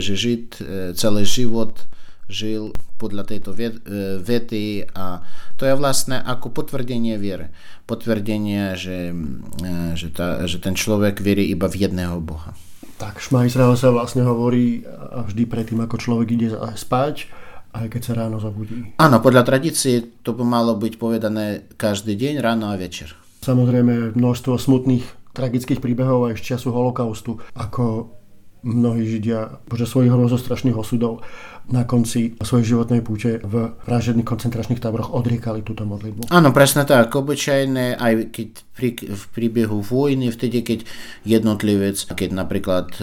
že 0.02 0.12
Žid 0.14 0.46
e, 0.58 0.62
celý 0.98 1.22
život 1.24 1.88
žil 2.30 2.72
podľa 2.96 3.28
tejto 3.28 3.52
e, 3.54 3.76
vety 4.22 4.88
a 4.94 5.20
to 5.58 5.66
je 5.66 5.74
vlastne 5.74 6.18
ako 6.18 6.50
potvrdenie 6.54 7.18
viery. 7.18 7.50
Potvrdenie, 7.84 8.78
že, 8.78 9.12
e, 9.12 9.94
že, 9.94 10.08
tá, 10.10 10.42
že 10.46 10.58
ten 10.58 10.74
človek 10.74 11.22
verí 11.22 11.50
iba 11.50 11.66
v 11.66 11.86
jedného 11.86 12.18
Boha. 12.22 12.54
Tak 12.98 13.18
Šma 13.18 13.46
Izrael 13.46 13.74
sa 13.74 13.90
vlastne 13.90 14.22
hovorí 14.22 14.86
vždy 15.10 15.42
predtým, 15.50 15.82
ako 15.82 15.98
človek 15.98 16.28
ide 16.38 16.54
spať, 16.54 17.26
aj 17.72 17.86
keď 17.88 18.00
sa 18.04 18.12
ráno 18.14 18.38
zabudí. 18.38 18.94
Áno, 19.00 19.18
podľa 19.18 19.42
tradície 19.48 20.22
to 20.22 20.36
by 20.36 20.44
malo 20.44 20.76
byť 20.76 20.94
povedané 21.00 21.66
každý 21.74 22.14
deň, 22.14 22.34
ráno 22.38 22.70
a 22.70 22.76
večer. 22.78 23.16
Samozrejme 23.42 24.14
množstvo 24.14 24.54
smutných 24.54 25.21
tragických 25.32 25.80
príbehov 25.80 26.32
aj 26.32 26.40
z 26.40 26.56
času 26.56 26.72
holokaustu, 26.72 27.40
ako 27.56 28.12
mnohí 28.62 29.02
Židia 29.06 29.66
počas 29.66 29.90
svojich 29.90 30.14
hrozostrašných 30.14 30.78
osudov 30.78 31.26
na 31.70 31.86
konci 31.86 32.34
svojej 32.42 32.74
životnej 32.74 33.02
púte 33.06 33.38
v 33.42 33.74
vražedných 33.86 34.26
koncentračných 34.26 34.82
táboroch 34.82 35.14
odriekali 35.14 35.62
túto 35.62 35.86
modlitbu. 35.86 36.30
Áno, 36.34 36.50
presne 36.50 36.82
tak. 36.82 37.14
Obyčajné, 37.14 37.98
aj 37.98 38.34
keď 38.34 38.48
pri, 38.74 38.88
v 38.98 39.24
príbehu 39.30 39.78
vojny, 39.78 40.34
vtedy, 40.34 40.66
keď 40.66 40.82
jednotlivec, 41.22 42.02
keď 42.02 42.30
napríklad 42.34 42.88
e, 42.98 43.02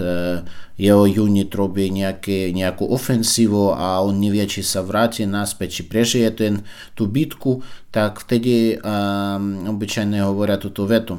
jeho 0.76 1.08
unit 1.08 1.52
robí 1.56 1.88
nejaké, 1.88 2.52
nejakú 2.52 2.84
ofensívu 2.84 3.72
a 3.76 4.04
on 4.04 4.20
nevie, 4.20 4.44
či 4.44 4.60
sa 4.60 4.84
vráti 4.84 5.24
naspäť, 5.24 5.80
či 5.80 5.82
prežije 5.88 6.28
ten, 6.36 6.54
tú 7.00 7.08
bitku, 7.08 7.64
tak 7.96 8.20
vtedy 8.22 8.76
um, 8.80 9.72
obyčajne 9.72 10.20
hovoria 10.24 10.60
túto 10.60 10.84
vetu. 10.84 11.18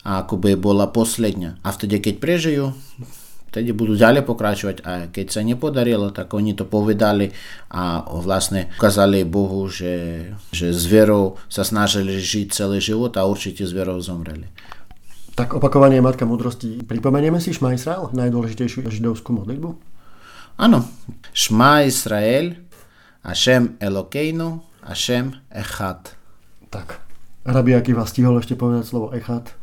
A 0.00 0.24
ako 0.24 0.40
by 0.40 0.56
bola 0.56 0.88
posledňa. 0.88 1.60
A 1.60 1.68
vtedy, 1.72 2.00
keď 2.00 2.14
prežijú, 2.16 2.72
vtedy 3.50 3.74
budú 3.74 3.98
ďalej 3.98 4.22
pokračovať 4.22 4.76
a 4.86 4.92
keď 5.10 5.26
sa 5.26 5.42
nepodarilo, 5.42 6.14
tak 6.14 6.30
oni 6.30 6.54
to 6.54 6.64
povedali 6.64 7.34
a 7.74 8.06
vlastne 8.22 8.70
ukázali 8.78 9.26
Bohu, 9.26 9.66
že, 9.66 10.24
že 10.54 10.70
zverov 10.70 11.42
sa 11.50 11.66
snažili 11.66 12.22
žiť 12.22 12.54
celý 12.54 12.78
život 12.78 13.18
a 13.18 13.26
určite 13.26 13.66
zverov 13.66 14.00
zomreli. 14.06 14.46
Tak 15.34 15.58
opakovanie 15.58 15.98
Matka 15.98 16.22
múdrosti. 16.24 16.86
Pripomenieme 16.86 17.42
si 17.42 17.50
Šma 17.50 17.74
Israel, 17.74 18.08
najdôležitejšiu 18.14 18.86
židovskú 18.86 19.34
modlitbu? 19.34 19.68
Áno. 20.62 20.86
Šma 21.34 21.82
Israel, 21.88 22.54
Ašem 23.26 23.74
Elokeinu, 23.82 24.62
Ašem 24.86 25.34
Echad. 25.50 26.14
Tak. 26.70 27.02
Rabi 27.42 27.72
Akiva 27.74 28.06
stihol 28.06 28.38
ešte 28.38 28.54
povedať 28.54 28.84
slovo 28.86 29.10
Echad 29.10 29.59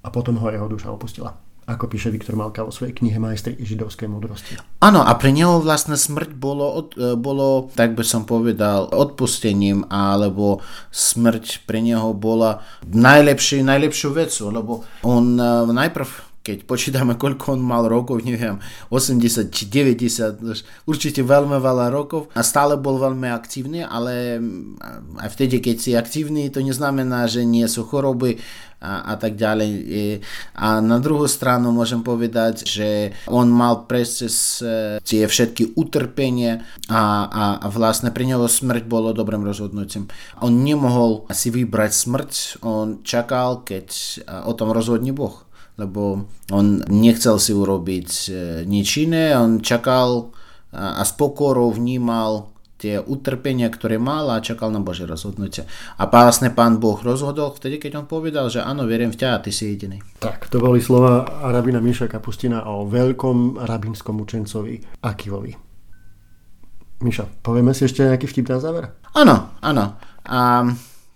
a 0.00 0.08
potom 0.08 0.40
ho 0.40 0.48
jeho 0.48 0.66
duša 0.68 0.90
opustila 0.90 1.36
ako 1.70 1.86
píše 1.86 2.10
Viktor 2.10 2.34
Malka 2.34 2.66
vo 2.66 2.74
svojej 2.74 2.98
knihe 2.98 3.22
Majstri 3.22 3.54
židovskej 3.62 4.10
múdrosti. 4.10 4.58
Áno, 4.82 5.06
a 5.06 5.12
pre 5.14 5.30
neho 5.30 5.62
vlastne 5.62 5.94
smrť 5.94 6.34
bolo, 6.34 6.90
e, 6.98 7.14
bolo, 7.14 7.70
tak 7.78 7.94
by 7.94 8.02
som 8.02 8.26
povedal, 8.26 8.90
odpustením, 8.90 9.86
alebo 9.86 10.58
smrť 10.90 11.62
pre 11.70 11.78
neho 11.78 12.10
bola 12.10 12.66
najlepší, 12.90 13.62
najlepšiu 13.62 14.10
vecu, 14.10 14.42
lebo 14.50 14.72
on 15.06 15.38
uh, 15.38 15.68
najprv 15.68 16.29
keď 16.40 16.64
počítame, 16.64 17.20
koľko 17.20 17.56
on 17.56 17.60
mal 17.60 17.84
rokov, 17.84 18.24
neviem, 18.24 18.56
80 18.88 19.52
či 19.52 19.68
90, 19.68 20.88
určite 20.88 21.20
veľmi 21.20 21.60
veľa 21.60 21.92
rokov 21.92 22.32
a 22.32 22.40
stále 22.40 22.80
bol 22.80 22.96
veľmi 22.96 23.28
aktívny, 23.28 23.84
ale 23.84 24.40
aj 25.20 25.28
vtedy, 25.36 25.60
keď 25.60 25.76
si 25.76 25.90
aktívny, 25.92 26.48
to 26.48 26.64
neznamená, 26.64 27.28
že 27.28 27.44
nie 27.44 27.68
sú 27.68 27.84
choroby 27.84 28.40
a, 28.80 29.12
a 29.12 29.14
tak 29.20 29.36
ďalej. 29.36 29.70
A 30.56 30.80
na 30.80 30.96
druhú 30.96 31.28
stranu 31.28 31.68
môžem 31.76 32.00
povedať, 32.00 32.64
že 32.64 33.12
on 33.28 33.52
mal 33.52 33.84
prejsť 33.84 34.12
cez 34.24 34.64
e, 34.64 34.96
tie 35.04 35.28
všetky 35.28 35.76
utrpenie 35.76 36.64
a, 36.88 37.02
a, 37.60 37.68
vlastne 37.68 38.08
pre 38.08 38.24
neho 38.24 38.48
smrť 38.48 38.88
bolo 38.88 39.12
dobrým 39.12 39.44
rozhodnutím. 39.44 40.08
On 40.40 40.48
nemohol 40.48 41.28
si 41.28 41.52
vybrať 41.52 41.92
smrť, 41.92 42.30
on 42.64 43.04
čakal, 43.04 43.68
keď 43.68 43.92
o 44.48 44.56
tom 44.56 44.72
rozhodne 44.72 45.12
Boh 45.12 45.49
lebo 45.80 46.28
on 46.52 46.84
nechcel 46.92 47.40
si 47.40 47.56
urobiť 47.56 48.10
e, 48.28 48.30
nič 48.68 49.08
iné, 49.08 49.32
on 49.32 49.64
čakal 49.64 50.36
a 50.70 51.02
s 51.02 51.10
pokorou 51.18 51.74
vnímal 51.74 52.46
tie 52.80 52.96
utrpenia, 52.96 53.68
ktoré 53.68 54.00
mal 54.00 54.32
a 54.32 54.40
čakal 54.40 54.72
na 54.72 54.80
Bože 54.80 55.04
rozhodnutie. 55.04 55.68
A 56.00 56.08
vlastne 56.08 56.48
pán 56.48 56.80
Boh 56.80 56.96
rozhodol 56.96 57.52
vtedy, 57.52 57.76
keď 57.76 58.00
on 58.00 58.06
povedal, 58.08 58.48
že 58.48 58.64
áno, 58.64 58.88
verím 58.88 59.12
v 59.12 59.20
ťa 59.20 59.28
a 59.36 59.42
ty 59.44 59.52
si 59.52 59.68
jediný. 59.68 60.00
Tak, 60.16 60.48
to 60.48 60.56
boli 60.56 60.80
slova 60.80 61.28
rabina 61.52 61.76
Miša 61.76 62.08
Kapustina 62.08 62.64
o 62.72 62.88
veľkom 62.88 63.60
rabinskom 63.60 64.16
učencovi 64.24 65.04
Akivovi. 65.04 65.52
Miša, 67.04 67.44
povieme 67.44 67.76
si 67.76 67.84
ešte 67.84 68.08
nejaký 68.08 68.24
vtip 68.24 68.48
na 68.48 68.58
záver? 68.60 68.84
Áno, 69.12 69.60
áno. 69.60 70.00
A 70.24 70.64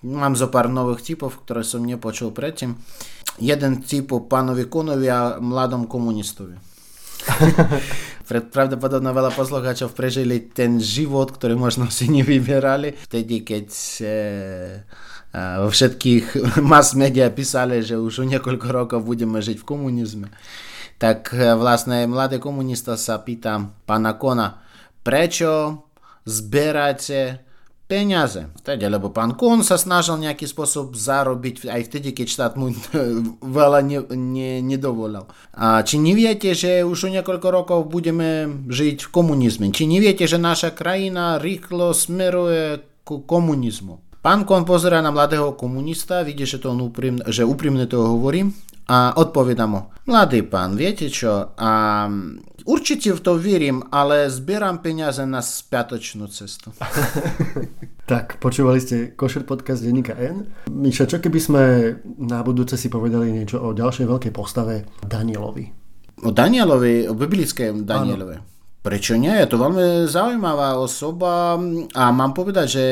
mám 0.05 0.35
zo 0.37 0.53
pár 0.53 0.69
nových 0.69 1.17
typov, 1.17 1.49
ktoré 1.49 1.65
som 1.65 1.81
nepočul 1.81 2.29
predtým 2.29 2.77
jeden 3.39 3.83
tip 3.83 4.13
o 4.13 4.27
pánovi 4.27 4.71
Konovi 4.71 5.11
a 5.11 5.39
mladom 5.43 5.91
komunistovi. 5.91 6.55
Pravdepodobne 8.55 9.13
veľa 9.13 9.33
poslucháčov 9.33 9.93
prežili 9.93 10.41
ten 10.49 10.81
život, 10.81 11.33
ktorý 11.33 11.57
možno 11.57 11.89
si 11.89 12.09
nevyberali. 12.09 12.97
Vtedy, 13.09 13.45
keď 13.45 13.69
e, 14.01 14.15
vo 15.61 15.69
všetkých 15.69 16.25
mass 16.71 16.97
media 16.97 17.29
písali, 17.33 17.85
že 17.85 18.01
už 18.01 18.25
o 18.25 18.29
niekoľko 18.29 18.69
rokov 18.71 19.01
budeme 19.05 19.41
žiť 19.41 19.61
v 19.61 19.69
komunizme. 19.69 20.29
Tak 20.97 21.37
e, 21.37 21.53
vlastne 21.59 22.09
mladý 22.09 22.41
komunista 22.41 22.97
sa 22.97 23.21
pýta 23.21 23.61
pána 23.85 24.17
Kona, 24.17 24.65
prečo 25.05 25.85
zberáte 26.25 27.45
peniaze. 27.85 28.49
Vtedy, 28.65 28.89
lebo 28.89 29.13
pán 29.13 29.37
Kuhn 29.37 29.61
sa 29.61 29.77
snažil 29.77 30.17
nejaký 30.17 30.49
spôsob 30.49 30.97
zarobiť 30.97 31.69
aj 31.69 31.83
vtedy, 31.93 32.17
keď 32.17 32.27
štát 32.27 32.53
mu 32.57 32.73
veľa 33.59 33.81
ne, 33.85 33.99
ne, 34.17 34.65
nedovolil. 34.65 35.29
A 35.53 35.85
či 35.85 36.01
neviete, 36.01 36.57
že 36.57 36.83
už 36.83 37.09
o 37.09 37.13
niekoľko 37.13 37.49
rokov 37.53 37.81
budeme 37.93 38.65
žiť 38.69 39.09
v 39.09 39.13
komunizme? 39.13 39.69
Či 39.71 39.85
neviete, 39.85 40.25
že 40.25 40.41
naša 40.41 40.73
krajina 40.73 41.37
rýchlo 41.37 41.93
smeruje 41.93 42.81
k 43.05 43.09
komunizmu? 43.29 44.01
Pán 44.25 44.49
Kon 44.49 44.65
pozera 44.65 45.05
na 45.05 45.13
mladého 45.13 45.53
komunista, 45.53 46.25
vidí, 46.25 46.49
že, 46.49 46.57
to 46.57 46.73
on 46.73 46.81
úprim, 46.81 47.21
že 47.29 47.45
úprimne 47.45 47.85
to 47.85 48.01
hovorí 48.01 48.49
a 48.89 49.13
odpoveda 49.21 49.69
mu. 49.69 49.93
Mladý 50.09 50.49
pán, 50.49 50.81
viete 50.81 51.13
čo, 51.13 51.53
a 51.53 52.05
Určite 52.65 53.13
v 53.13 53.21
to 53.21 53.37
verím, 53.37 53.85
ale 53.93 54.33
zbieram 54.33 54.81
peniaze 54.81 55.21
na 55.29 55.45
spiatočnú 55.45 56.33
cestu. 56.33 56.73
tak, 58.11 58.41
počúvali 58.41 58.81
ste 58.81 59.13
Košer 59.13 59.45
podcast 59.45 59.85
denníka 59.85 60.17
N. 60.17 60.49
Miša, 60.73 61.05
čo 61.05 61.21
keby 61.21 61.39
sme 61.45 61.63
na 62.25 62.41
budúce 62.41 62.81
si 62.81 62.89
povedali 62.89 63.37
niečo 63.37 63.61
o 63.61 63.77
ďalšej 63.77 64.09
veľkej 64.09 64.33
postave 64.33 64.89
Danielovi? 65.05 65.65
O 66.25 66.33
Danielovi, 66.33 67.05
o 67.05 67.13
biblickém 67.13 67.85
Danielovi. 67.85 68.37
Ano. 68.41 68.53
Prečo 68.81 69.17
nie? 69.17 69.33
Je 69.33 69.49
to 69.49 69.61
veľmi 69.61 70.09
zaujímavá 70.09 70.77
osoba 70.81 71.61
a 71.93 72.05
mám 72.13 72.33
povedať, 72.33 72.67
že 72.69 72.85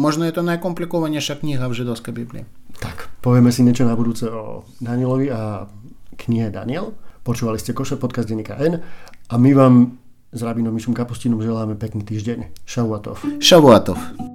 možno 0.00 0.28
je 0.28 0.32
to 0.32 0.44
najkomplikovanejšia 0.44 1.40
kniha 1.40 1.64
v 1.68 1.76
židovskej 1.76 2.12
Biblii. 2.12 2.44
Tak, 2.80 3.24
povieme 3.24 3.48
si 3.48 3.64
niečo 3.64 3.88
na 3.88 3.96
budúce 3.96 4.28
o 4.28 4.68
Danielovi 4.80 5.32
a 5.32 5.68
knihe 6.16 6.52
Daniel. 6.52 6.96
Počúvali 7.24 7.56
ste 7.56 7.72
Koše 7.72 7.96
podcast 7.96 8.28
denníka 8.28 8.60
N 8.60 8.84
a 9.32 9.34
my 9.40 9.50
vám 9.56 9.96
s 10.28 10.40
Rabinom 10.44 10.76
Mišom 10.76 10.92
Kapustinom 10.92 11.40
želáme 11.40 11.72
pekný 11.72 12.04
týždeň. 12.04 12.68
Šavuatov. 12.68 13.16
Šavuatov. 13.40 14.33